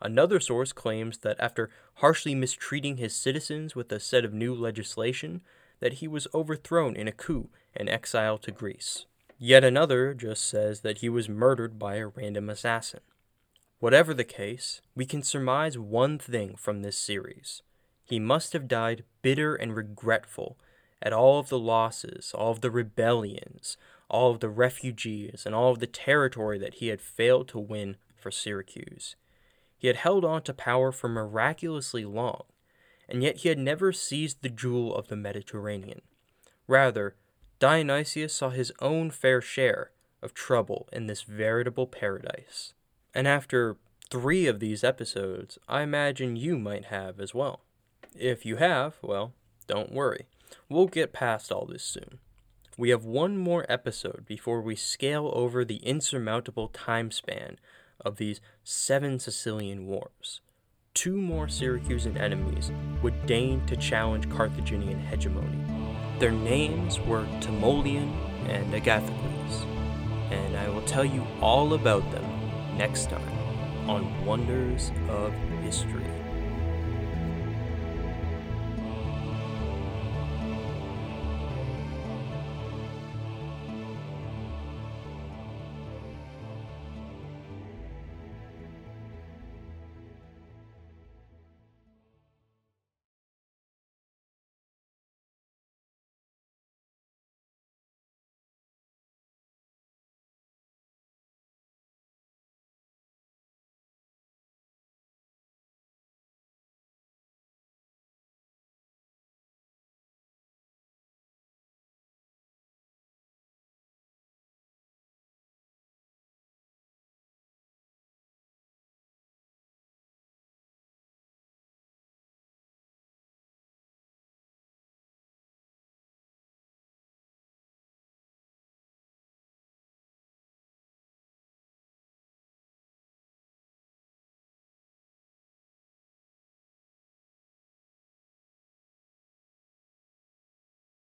[0.00, 5.40] Another source claims that after harshly mistreating his citizens with a set of new legislation,
[5.80, 9.06] that he was overthrown in a coup and exiled to Greece.
[9.38, 13.00] Yet another just says that he was murdered by a random assassin.
[13.80, 17.62] Whatever the case, we can surmise one thing from this series.
[18.04, 20.58] He must have died bitter and regretful
[21.00, 23.76] at all of the losses, all of the rebellions,
[24.10, 27.96] all of the refugees, and all of the territory that he had failed to win
[28.16, 29.14] for Syracuse.
[29.78, 32.42] He had held on to power for miraculously long,
[33.08, 36.02] and yet he had never seized the jewel of the Mediterranean.
[36.66, 37.14] Rather,
[37.60, 42.74] Dionysius saw his own fair share of trouble in this veritable paradise.
[43.14, 43.76] And after
[44.10, 47.60] three of these episodes, I imagine you might have as well.
[48.16, 49.32] If you have, well,
[49.66, 50.26] don't worry.
[50.68, 52.18] We'll get past all this soon.
[52.76, 57.58] We have one more episode before we scale over the insurmountable time span
[58.00, 60.40] of these seven Sicilian wars
[60.98, 62.72] two more Syracusan enemies
[63.04, 65.64] would deign to challenge Carthaginian hegemony.
[66.18, 68.12] Their names were Timoleon
[68.48, 69.64] and Agathocles,
[70.32, 72.24] and I will tell you all about them
[72.76, 73.38] next time
[73.88, 75.32] on Wonders of
[75.62, 76.07] History.